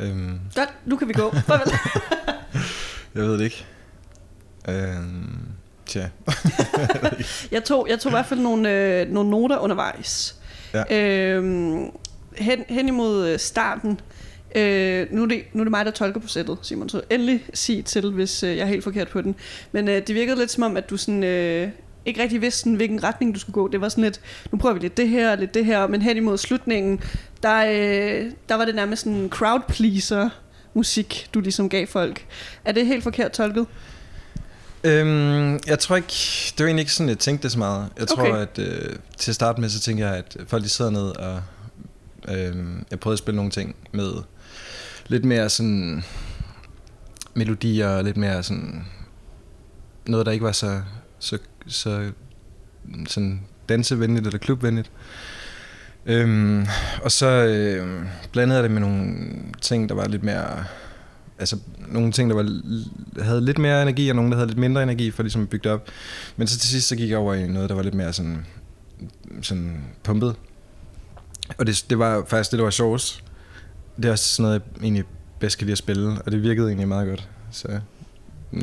Øhm. 0.00 0.40
Godt, 0.54 0.68
nu 0.86 0.96
kan 0.96 1.08
vi 1.08 1.12
gå. 1.12 1.34
Jeg 3.14 3.22
ved 3.22 3.38
det 3.38 3.44
ikke. 3.44 3.66
Øhm, 4.68 5.40
tja. 5.86 6.08
jeg, 7.52 7.64
tog, 7.64 7.86
jeg 7.90 7.98
tog 8.00 8.10
i 8.10 8.14
hvert 8.14 8.26
fald 8.26 8.40
nogle, 8.40 8.70
øh, 8.70 9.08
nogle 9.08 9.30
noter 9.30 9.58
undervejs. 9.58 10.36
Ja. 10.74 11.34
Øhm, 11.34 11.90
hen, 12.36 12.64
hen 12.68 12.88
imod 12.88 13.28
øh, 13.28 13.38
starten, 13.38 14.00
Øh, 14.54 15.06
nu, 15.10 15.22
er 15.22 15.26
det, 15.26 15.42
nu 15.52 15.60
er 15.60 15.64
det 15.64 15.70
mig, 15.70 15.84
der 15.84 15.90
tolker 15.90 16.20
på 16.20 16.28
sættet, 16.28 16.58
Simon, 16.62 16.88
så 16.88 17.02
endelig 17.10 17.44
sig 17.54 17.84
til, 17.84 18.10
hvis 18.10 18.42
øh, 18.42 18.56
jeg 18.56 18.62
er 18.62 18.66
helt 18.66 18.84
forkert 18.84 19.08
på 19.08 19.22
den. 19.22 19.34
Men 19.72 19.88
øh, 19.88 20.06
det 20.06 20.14
virkede 20.14 20.38
lidt 20.38 20.50
som 20.50 20.62
om, 20.62 20.76
at 20.76 20.90
du 20.90 20.96
sådan, 20.96 21.24
øh, 21.24 21.68
ikke 22.04 22.22
rigtig 22.22 22.40
vidste, 22.40 22.60
sådan, 22.60 22.74
hvilken 22.74 23.04
retning 23.04 23.34
du 23.34 23.40
skulle 23.40 23.54
gå. 23.54 23.68
Det 23.68 23.80
var 23.80 23.88
sådan 23.88 24.04
lidt, 24.04 24.20
nu 24.52 24.58
prøver 24.58 24.74
vi 24.74 24.80
lidt 24.80 24.96
det 24.96 25.08
her, 25.08 25.36
lidt 25.36 25.54
det 25.54 25.64
her, 25.64 25.86
men 25.86 26.02
hen 26.02 26.16
imod 26.16 26.38
slutningen, 26.38 27.00
der, 27.42 27.64
øh, 27.66 28.30
der 28.48 28.54
var 28.54 28.64
det 28.64 28.74
nærmest 28.74 29.02
sådan 29.02 29.28
crowd 29.28 29.60
pleaser 29.68 30.28
musik, 30.74 31.28
du 31.34 31.40
ligesom 31.40 31.68
gav 31.68 31.86
folk. 31.86 32.26
Er 32.64 32.72
det 32.72 32.86
helt 32.86 33.02
forkert 33.02 33.32
tolket? 33.32 33.66
Øhm, 34.84 35.60
jeg 35.66 35.78
tror 35.78 35.96
ikke, 35.96 36.14
det 36.58 36.58
var 36.58 36.66
egentlig 36.66 36.82
ikke 36.82 36.92
sådan, 36.92 37.08
jeg 37.08 37.18
tænkte 37.18 37.42
det 37.42 37.52
så 37.52 37.58
meget. 37.58 37.88
Jeg 37.98 38.08
tror, 38.08 38.22
okay. 38.22 38.36
at 38.36 38.58
øh, 38.58 38.96
til 39.18 39.30
at 39.30 39.34
starte 39.34 39.60
med, 39.60 39.68
så 39.68 39.80
tænker 39.80 40.06
jeg, 40.06 40.16
at 40.16 40.36
folk 40.46 40.64
de 40.64 40.68
sidder 40.68 40.90
ned 40.90 41.16
og 41.16 41.42
øh, 42.28 42.56
jeg 42.90 43.00
prøvede 43.00 43.14
at 43.14 43.18
spille 43.18 43.36
nogle 43.36 43.50
ting 43.50 43.76
med 43.92 44.12
lidt 45.06 45.24
mere 45.24 45.48
sådan 45.48 46.04
melodier, 47.34 48.02
lidt 48.02 48.16
mere 48.16 48.42
sådan 48.42 48.84
noget, 50.06 50.26
der 50.26 50.32
ikke 50.32 50.44
var 50.44 50.52
så, 50.52 50.82
så, 51.18 51.38
så 51.66 52.10
sådan 53.08 53.40
dansevenligt 53.68 54.26
eller 54.26 54.38
klubvenligt. 54.38 54.90
Øhm, 56.06 56.66
og 57.02 57.12
så 57.12 57.26
øh, 57.26 58.06
blandede 58.32 58.56
jeg 58.56 58.62
det 58.62 58.70
med 58.70 58.80
nogle 58.80 59.16
ting, 59.60 59.88
der 59.88 59.94
var 59.94 60.08
lidt 60.08 60.22
mere 60.22 60.64
altså 61.42 61.56
nogle 61.88 62.12
ting, 62.12 62.30
der 62.30 62.36
var, 62.36 62.60
havde 63.22 63.44
lidt 63.44 63.58
mere 63.58 63.82
energi, 63.82 64.08
og 64.08 64.16
nogle, 64.16 64.30
der 64.30 64.36
havde 64.36 64.48
lidt 64.48 64.58
mindre 64.58 64.82
energi, 64.82 65.10
for 65.10 65.22
ligesom 65.22 65.42
at 65.42 65.48
bygge 65.48 65.64
det 65.64 65.72
op. 65.72 65.88
Men 66.36 66.46
så 66.46 66.58
til 66.58 66.68
sidst, 66.68 66.88
så 66.88 66.96
gik 66.96 67.10
jeg 67.10 67.18
over 67.18 67.34
i 67.34 67.46
noget, 67.48 67.68
der 67.68 67.74
var 67.74 67.82
lidt 67.82 67.94
mere 67.94 68.12
sådan, 68.12 68.46
sådan 69.42 69.84
pumpet. 70.02 70.34
Og 71.58 71.66
det, 71.66 71.84
det 71.90 71.98
var 71.98 72.24
faktisk 72.26 72.50
det, 72.50 72.58
der 72.58 72.64
var 72.64 72.70
sjovest. 72.70 73.24
Det 73.96 74.04
er 74.04 74.10
også 74.10 74.24
sådan 74.24 74.42
noget, 74.42 74.62
jeg 74.74 74.82
egentlig 74.82 75.04
bedst 75.38 75.58
kan 75.58 75.64
lide 75.64 75.72
at 75.72 75.78
spille, 75.78 76.22
og 76.26 76.32
det 76.32 76.42
virkede 76.42 76.66
egentlig 76.66 76.88
meget 76.88 77.08
godt. 77.08 77.28
Så 77.50 77.68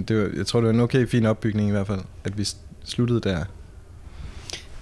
det 0.08 0.18
var, 0.18 0.30
jeg 0.38 0.48
tror, 0.48 0.60
det 0.60 0.68
var 0.68 0.74
en 0.74 0.80
okay 0.80 1.08
fin 1.08 1.26
opbygning 1.26 1.68
i 1.68 1.72
hvert 1.72 1.88
fald, 1.88 2.02
at 2.24 2.38
vi 2.38 2.48
sluttede 2.84 3.22
der. 3.22 3.44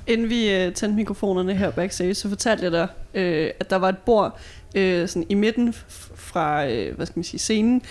Inden 0.07 0.29
vi 0.29 0.53
øh, 0.53 0.73
tændte 0.73 0.95
mikrofonerne 0.95 1.55
her 1.55 1.71
backstage, 1.71 2.13
så 2.13 2.29
fortalte 2.29 2.63
jeg 2.63 2.71
dig, 2.71 2.87
øh, 3.13 3.49
at 3.59 3.69
der 3.69 3.75
var 3.75 3.89
et 3.89 3.97
bord 3.97 4.39
øh, 4.75 5.07
sådan 5.07 5.25
i 5.29 5.33
midten 5.33 5.73
fra 6.15 6.67
øh, 6.67 6.95
hvad 6.95 7.05
skal 7.05 7.17
man 7.17 7.23
sige, 7.23 7.39
scenen. 7.39 7.81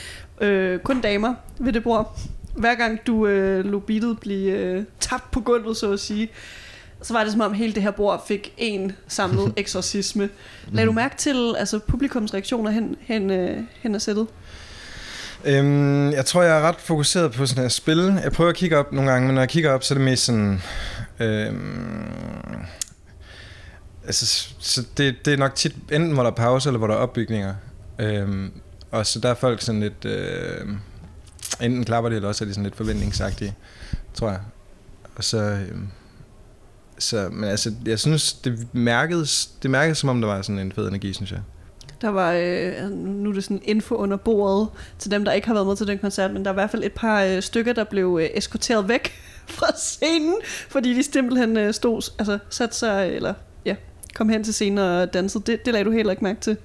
Øh, 0.41 0.79
kun 0.79 1.01
damer 1.01 1.35
ved 1.59 1.73
det 1.73 1.83
bord. 1.83 2.19
Hver 2.55 2.75
gang 2.75 3.07
du 3.07 3.27
øh, 3.27 3.65
lå 3.65 3.79
beatet 3.79 4.21
blive 4.21 4.53
øh, 4.53 4.85
tabt 5.01 5.31
på 5.31 5.41
gulvet, 5.41 5.77
så 5.77 5.93
at 5.93 6.01
sige, 6.01 6.29
så 7.03 7.13
var 7.13 7.23
det 7.23 7.33
som 7.33 7.41
om 7.41 7.53
hele 7.53 7.73
det 7.73 7.83
her 7.83 7.91
bord 7.91 8.25
fik 8.29 8.53
en 8.59 8.93
samlet 9.09 9.53
eksorcisme. 9.57 10.29
Lad 10.73 10.87
du 10.87 10.93
mærke 10.93 11.17
til 11.17 11.55
altså, 11.59 11.79
publikums 11.79 12.35
reaktioner 12.35 12.71
hen, 12.71 12.97
hen, 13.01 13.31
øh, 13.31 13.61
hen 13.83 13.95
af 13.95 14.03
sættet? 14.03 14.27
Øhm, 15.45 16.11
jeg 16.11 16.27
tror, 16.27 16.43
jeg 16.43 16.59
er 16.59 16.61
ret 16.61 16.77
fokuseret 16.79 17.33
på 17.33 17.47
sådan 17.47 17.63
her 17.63 17.69
spil. 17.69 18.21
Jeg 18.23 18.33
prøver 18.33 18.51
at 18.51 18.57
kigge 18.57 18.77
op 18.77 18.93
nogle 18.93 19.11
gange, 19.11 19.27
men 19.27 19.35
når 19.35 19.43
jeg 19.43 19.49
kigger 19.49 19.73
op, 19.73 19.85
så 19.85 19.95
er 19.95 19.99
det 19.99 20.05
mest 20.05 20.25
sådan... 20.25 20.63
Øhm, 21.21 22.57
altså, 24.07 24.49
så 24.59 24.85
det, 24.97 25.15
det 25.25 25.33
er 25.33 25.37
nok 25.37 25.55
tit 25.55 25.75
enten, 25.93 26.13
hvor 26.13 26.23
der 26.23 26.31
er 26.31 26.35
pause, 26.35 26.69
eller 26.69 26.79
hvor 26.79 26.87
der 26.87 26.95
er 26.95 26.99
opbygninger. 26.99 27.55
Øhm, 27.99 28.53
og 28.91 29.07
så 29.07 29.21
der 29.21 29.29
er 29.29 29.35
folk 29.35 29.63
sådan 29.63 29.81
lidt... 29.81 30.05
Øh, 30.05 30.69
enten 31.61 31.85
klapper 31.85 32.11
de, 32.11 32.17
eller 32.17 32.29
også 32.29 32.45
er 32.45 32.47
de 32.47 32.55
sådan 32.55 32.65
lidt 32.65 32.77
forventningsagtige, 32.77 33.55
tror 34.15 34.31
jeg. 34.31 34.41
Og 35.17 35.25
så... 35.25 35.39
Øh, 35.39 35.79
så, 36.99 37.29
men 37.33 37.51
altså, 37.51 37.73
jeg 37.87 37.99
synes, 37.99 38.33
det 38.33 38.69
mærkedes, 38.73 39.47
det 39.63 39.71
mærkedes, 39.71 39.99
som 39.99 40.09
om 40.09 40.21
der 40.21 40.29
var 40.29 40.43
sådan 40.43 40.59
en 40.59 40.73
fed 40.73 40.89
energi, 40.89 41.13
synes 41.13 41.33
jeg. 41.33 41.41
Der 42.01 42.09
var, 42.09 42.33
øh, 42.33 42.91
nu 42.91 43.31
er 43.31 43.35
det 43.35 43.45
sådan 43.45 43.63
info 43.65 43.95
under 43.95 44.17
bordet 44.17 44.69
til 44.99 45.11
dem, 45.11 45.25
der 45.25 45.33
ikke 45.33 45.47
har 45.47 45.55
været 45.55 45.67
med 45.67 45.77
til 45.77 45.87
den 45.87 45.99
koncert, 45.99 46.33
men 46.33 46.45
der 46.45 46.51
er 46.51 46.53
i 46.53 46.55
hvert 46.55 46.71
fald 46.71 46.85
et 46.85 46.93
par 46.93 47.23
øh, 47.23 47.43
stykker, 47.43 47.73
der 47.73 47.85
blev 47.85 48.19
øh, 48.23 48.29
eskorteret 48.35 48.89
væk 48.89 49.13
fra 49.57 49.67
scenen, 49.77 50.35
fordi 50.69 50.95
de 50.95 51.03
simpelthen 51.03 51.57
øh, 51.57 51.75
stod, 51.75 52.11
altså 52.19 52.39
satte 52.51 52.77
sig, 52.77 53.09
eller 53.15 53.35
kom 54.17 54.29
hen 54.29 54.45
til 54.45 54.55
scenen 54.55 54.79
og 54.79 55.15
dansede. 55.15 55.45
Det, 55.47 55.65
det 55.65 55.73
lagde 55.73 55.85
du 55.85 55.91
heller 55.91 56.11
ikke 56.11 56.25
mærke 56.25 56.41
til. 56.41 56.57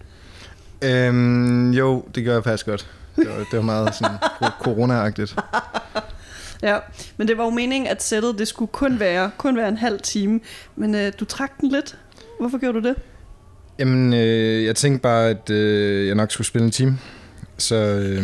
Øhm, 0.83 1.71
jo, 1.71 2.05
det 2.15 2.25
gør 2.25 2.33
jeg 2.33 2.43
faktisk 2.43 2.65
godt. 2.65 2.89
Det 3.15 3.27
var, 3.27 3.37
det 3.37 3.53
var 3.53 3.61
meget 3.61 3.95
sådan 3.95 4.17
corona-agtigt. 4.65 5.35
Ja, 6.63 6.77
men 7.17 7.27
det 7.27 7.37
var 7.37 7.43
jo 7.43 7.49
meningen, 7.49 7.87
at 7.87 8.03
sættet 8.03 8.39
det 8.39 8.47
skulle 8.47 8.71
kun 8.71 8.99
være, 8.99 9.31
kun 9.37 9.57
være 9.57 9.69
en 9.69 9.77
halv 9.77 9.99
time, 9.99 10.39
men 10.75 10.95
øh, 10.95 11.13
du 11.19 11.25
trak 11.25 11.61
den 11.61 11.69
lidt. 11.69 11.97
Hvorfor 12.39 12.57
gjorde 12.57 12.81
du 12.81 12.87
det? 12.87 12.95
Jamen, 13.79 14.13
øh, 14.13 14.65
jeg 14.65 14.75
tænkte 14.75 15.01
bare, 15.01 15.29
at 15.29 15.49
øh, 15.49 16.07
jeg 16.07 16.15
nok 16.15 16.31
skulle 16.31 16.47
spille 16.47 16.65
en 16.65 16.71
time. 16.71 16.99
Så 17.57 17.75
øh, 17.75 18.23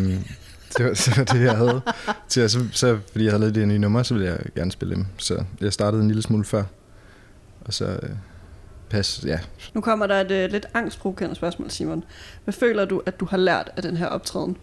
det, 0.77 0.85
var, 0.85 0.89
det 0.89 1.17
var 1.17 1.23
det, 1.23 1.41
jeg 1.41 1.57
havde. 1.57 1.81
Til, 2.29 2.49
så, 2.49 2.59
så, 2.71 2.97
fordi 3.11 3.23
jeg 3.23 3.31
havde 3.31 3.41
lavet 3.41 3.55
de 3.55 3.65
nye 3.65 3.79
numre, 3.79 4.03
så 4.03 4.13
ville 4.13 4.29
jeg 4.29 4.39
gerne 4.55 4.71
spille 4.71 4.95
dem. 4.95 5.05
Så 5.17 5.43
jeg 5.61 5.73
startede 5.73 6.01
en 6.01 6.07
lille 6.07 6.23
smule 6.23 6.45
før. 6.45 6.63
Og 7.61 7.73
så 7.73 7.85
øh, 7.85 8.09
pas, 8.89 9.23
ja. 9.25 9.39
Nu 9.73 9.81
kommer 9.81 10.07
der 10.07 10.21
et 10.21 10.31
øh, 10.31 10.51
lidt 10.51 10.65
angstprovokerende 10.73 11.35
spørgsmål, 11.35 11.71
Simon. 11.71 12.03
Hvad 12.43 12.53
føler 12.53 12.85
du, 12.85 13.01
at 13.05 13.19
du 13.19 13.25
har 13.25 13.37
lært 13.37 13.69
af 13.75 13.81
den 13.83 13.97
her 13.97 14.07
optræden? 14.07 14.57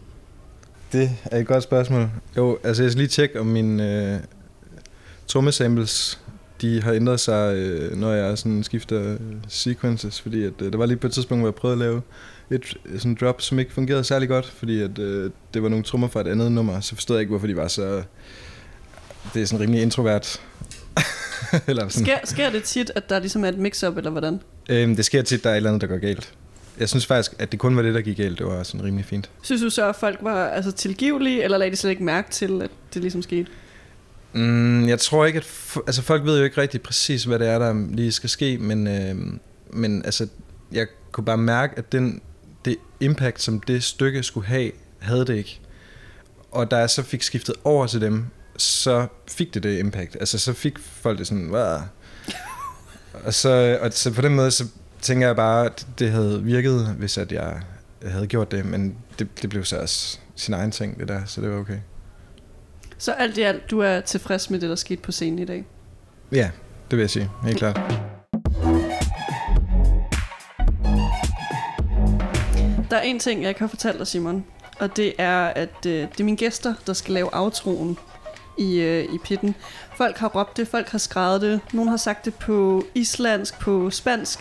Det 0.93 1.11
er 1.25 1.39
et 1.39 1.47
godt 1.47 1.63
spørgsmål. 1.63 2.11
Jo, 2.37 2.59
altså 2.65 2.83
jeg 2.83 2.93
skal 2.93 2.99
lige 2.99 3.09
tjekke, 3.09 3.41
om 3.41 3.47
mine 3.47 4.13
øh, 4.15 4.21
trommesamples 5.27 6.21
de 6.61 6.83
har 6.83 6.93
ændret 6.93 7.21
sig, 7.21 7.55
øh, 7.57 7.97
når 7.97 8.13
jeg 8.13 8.39
sådan 8.39 8.63
skifter 8.63 9.13
øh, 9.13 9.19
sequences, 9.49 10.21
fordi 10.21 10.45
at, 10.45 10.53
øh, 10.63 10.73
der 10.73 10.79
var 10.79 10.87
lige 10.87 10.97
på 10.97 11.07
et 11.07 11.13
tidspunkt, 11.13 11.41
hvor 11.43 11.49
jeg 11.49 11.55
prøvede 11.55 11.75
at 11.75 11.79
lave 11.79 12.03
et 12.51 12.77
sådan 12.99 13.17
drop, 13.21 13.41
som 13.41 13.59
ikke 13.59 13.73
fungerede 13.73 14.05
særlig 14.05 14.29
godt, 14.29 14.47
fordi 14.47 14.83
at, 14.83 14.99
øh, 14.99 15.31
det 15.55 15.63
var 15.63 15.69
nogle 15.69 15.85
trommer 15.85 16.09
fra 16.09 16.21
et 16.21 16.29
andet 16.29 16.53
nummer, 16.53 16.81
så 16.81 16.95
forstod 16.95 17.17
jeg 17.17 17.21
ikke, 17.21 17.31
hvorfor 17.31 17.47
de 17.47 17.57
var 17.57 17.69
så... 17.69 18.03
Det 19.35 19.43
er 19.43 19.47
sådan 19.47 19.61
rimelig 19.61 19.83
introvert. 19.83 20.41
eller 21.69 21.89
sådan. 21.89 22.05
Sker, 22.07 22.19
sker 22.25 22.51
det 22.51 22.63
tit, 22.63 22.91
at 22.95 23.09
der 23.11 23.19
ligesom 23.19 23.45
er 23.45 23.49
et 23.49 23.59
mix-up, 23.59 23.97
eller 23.97 24.11
hvordan? 24.11 24.41
Øhm, 24.69 24.97
det 24.97 25.05
sker 25.05 25.23
tit, 25.23 25.45
der 25.45 25.51
er 25.51 25.55
et 25.55 25.57
eller 25.57 25.71
andet, 25.71 25.81
der 25.81 25.87
går 25.87 25.99
galt. 25.99 26.33
Jeg 26.79 26.89
synes 26.89 27.07
faktisk, 27.07 27.33
at 27.39 27.53
det 27.53 27.61
kun 27.61 27.77
var 27.77 27.83
det, 27.83 27.95
der 27.95 28.01
gik 28.01 28.17
galt. 28.17 28.39
Det 28.39 28.47
var 28.47 28.63
sådan 28.63 28.85
rimelig 28.85 29.05
fint. 29.05 29.31
Synes 29.43 29.63
du 29.63 29.71
så, 29.71 29.89
at 29.89 29.97
folk 29.97 30.19
var 30.23 30.49
altså, 30.49 30.73
tilgivelige, 30.73 31.43
eller 31.43 31.59
lagde 31.59 31.71
de 31.71 31.77
slet 31.77 31.91
ikke 31.91 32.05
mærke 32.05 32.31
til, 32.31 32.63
at 32.63 32.71
det 32.95 33.03
ligesom 33.03 33.23
skete? 33.23 33.47
Mm, 34.33 34.89
jeg 34.89 34.99
tror 34.99 35.25
ikke, 35.25 35.37
at... 35.37 35.77
Altså, 35.87 36.03
folk 36.03 36.25
ved 36.25 36.39
jo 36.39 36.45
ikke 36.45 36.61
rigtig 36.61 36.83
præcis, 36.83 37.25
hvad 37.25 37.39
det 37.39 37.49
er, 37.49 37.59
der 37.59 37.87
lige 37.91 38.13
skal 38.13 38.31
ske, 38.31 38.59
men, 38.59 38.87
øh, 38.87 39.17
men 39.71 40.05
altså, 40.05 40.29
jeg 40.73 40.87
kunne 41.13 41.25
bare 41.25 41.39
mærke, 41.39 41.79
at 41.79 41.93
den, 41.93 42.21
det 42.65 42.77
impact, 43.01 43.43
som 43.43 43.61
det 43.61 43.85
stykke 43.85 44.23
skulle 44.23 44.47
have, 44.47 44.71
havde 44.99 45.25
det 45.25 45.37
ikke. 45.37 45.61
Og 46.51 46.71
da 46.71 46.77
jeg 46.77 46.91
så 46.91 47.03
fik 47.03 47.23
skiftet 47.23 47.55
over 47.65 47.87
til 47.87 48.01
dem, 48.01 48.27
så 48.57 49.07
fik 49.29 49.55
det 49.55 49.63
det 49.63 49.79
impact. 49.79 50.17
Altså, 50.21 50.39
så 50.39 50.53
fik 50.53 50.79
folk 50.79 51.19
det 51.19 51.27
sådan, 51.27 51.49
hvad? 51.49 51.81
og, 53.27 53.35
så, 53.35 53.79
og 53.81 53.93
så 53.93 54.13
på 54.13 54.21
den 54.21 54.35
måde, 54.35 54.51
så 54.51 54.65
tænker 55.01 55.27
jeg 55.27 55.37
bare, 55.37 55.67
at 55.67 55.87
det 55.99 56.11
havde 56.11 56.43
virket, 56.43 56.95
hvis 56.99 57.19
at 57.19 57.33
jeg 57.33 57.61
havde 58.07 58.27
gjort 58.27 58.51
det, 58.51 58.67
men 58.67 58.97
det, 59.19 59.43
det 59.43 59.51
blev 59.51 59.65
så 59.65 59.79
også 59.79 60.19
sin 60.37 60.55
egen 60.55 60.71
ting, 60.71 60.99
det 60.99 61.09
der, 61.09 61.25
så 61.27 61.41
det 61.41 61.51
var 61.51 61.59
okay. 61.59 61.79
Så 62.99 63.13
alt 63.13 63.39
i 63.39 63.43
alt, 63.43 63.71
du 63.71 63.81
er 63.81 64.01
tilfreds 64.01 64.51
med 64.51 64.61
det, 64.61 64.69
der 64.69 64.77
skete 64.77 65.03
på 65.03 65.13
scenen 65.13 65.39
i 65.39 65.45
dag? 65.45 65.65
Ja, 66.33 66.51
det 66.91 66.97
vil 66.97 67.03
jeg 67.03 67.11
sige. 67.11 67.31
Helt 67.45 67.59
klart. 67.59 67.81
Der 72.91 72.97
er 72.97 73.03
en 73.03 73.19
ting, 73.19 73.43
jeg 73.43 73.55
har 73.59 73.67
fortalt 73.67 73.99
dig, 73.99 74.07
Simon. 74.07 74.45
Og 74.81 74.97
det 74.97 75.13
er, 75.19 75.41
at 75.41 75.87
øh, 75.87 75.93
det 75.93 76.21
er 76.21 76.25
mine 76.25 76.37
gæster, 76.37 76.75
der 76.87 76.93
skal 76.93 77.15
lave 77.15 77.35
aftroen 77.35 77.99
i, 78.57 78.77
øh, 78.81 79.15
i 79.15 79.19
pitten. 79.19 79.55
Folk 79.97 80.19
har 80.19 80.29
råbt 80.29 80.57
det, 80.57 80.69
folk 80.69 80.89
har 80.89 80.99
skrevet 80.99 81.41
det. 81.41 81.61
Nogle 81.73 81.91
har 81.91 81.97
sagt 81.97 82.25
det 82.25 82.35
på 82.35 82.85
islandsk, 82.95 83.59
på 83.59 83.91
spansk. 83.91 84.39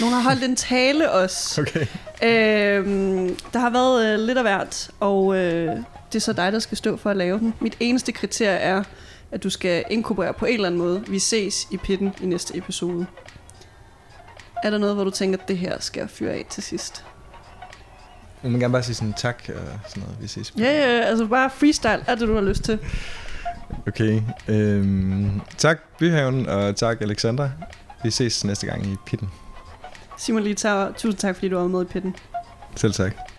Nogle 0.00 0.14
har 0.14 0.22
holdt 0.22 0.44
en 0.44 0.56
tale 0.56 1.10
også. 1.10 1.60
Okay. 1.60 1.86
Øhm, 2.22 3.36
der 3.52 3.58
har 3.58 3.70
været 3.70 4.06
øh, 4.06 4.18
lidt 4.18 4.38
af 4.38 4.44
hvert, 4.44 4.90
og 5.00 5.36
øh, 5.36 5.76
det 6.12 6.14
er 6.14 6.20
så 6.20 6.32
dig, 6.32 6.52
der 6.52 6.58
skal 6.58 6.76
stå 6.76 6.96
for 6.96 7.10
at 7.10 7.16
lave 7.16 7.38
den. 7.38 7.54
Mit 7.60 7.76
eneste 7.80 8.12
kriterie 8.12 8.56
er, 8.56 8.82
at 9.30 9.42
du 9.42 9.50
skal 9.50 9.84
inkorporere 9.90 10.32
på 10.32 10.44
en 10.44 10.54
eller 10.54 10.66
anden 10.66 10.80
måde. 10.80 11.04
Vi 11.08 11.18
ses 11.18 11.68
i 11.70 11.76
pitten 11.76 12.14
i 12.22 12.26
næste 12.26 12.56
episode. 12.56 13.06
Er 14.62 14.70
der 14.70 14.78
noget, 14.78 14.94
hvor 14.94 15.04
du 15.04 15.10
tænker, 15.10 15.38
at 15.38 15.48
det 15.48 15.58
her 15.58 15.80
skal 15.80 16.00
jeg 16.00 16.10
fyre 16.10 16.32
af 16.32 16.46
til 16.50 16.62
sidst? 16.62 17.04
Jeg 18.42 18.50
må 18.50 18.58
gerne 18.58 18.72
bare 18.72 18.82
sige 18.82 18.94
sådan 18.94 19.12
tak 19.12 19.42
og 19.48 19.88
sådan 19.88 20.02
noget. 20.02 20.16
Vi 20.20 20.26
ses. 20.26 20.52
Ja, 20.58 20.64
ja, 20.64 21.00
altså 21.00 21.26
bare 21.26 21.50
freestyle. 21.50 22.04
Er 22.06 22.14
det, 22.14 22.28
du 22.28 22.34
har 22.34 22.40
lyst 22.40 22.62
til? 22.62 22.78
Okay. 23.86 24.22
Øhm, 24.48 25.40
tak 25.58 25.78
Byhaven, 25.98 26.48
og 26.48 26.76
tak 26.76 27.00
Alexandra. 27.02 27.50
Vi 28.04 28.10
ses 28.10 28.44
næste 28.44 28.66
gang 28.66 28.86
i 28.86 28.96
pitten. 29.06 29.30
Simon 30.18 30.42
Litauer, 30.42 30.92
tusind 30.92 31.18
tak, 31.18 31.34
fordi 31.34 31.48
du 31.48 31.56
var 31.58 31.68
med 31.68 31.82
i 31.82 31.84
pitten. 31.84 32.16
Selv 32.76 32.92
tak. 32.92 33.35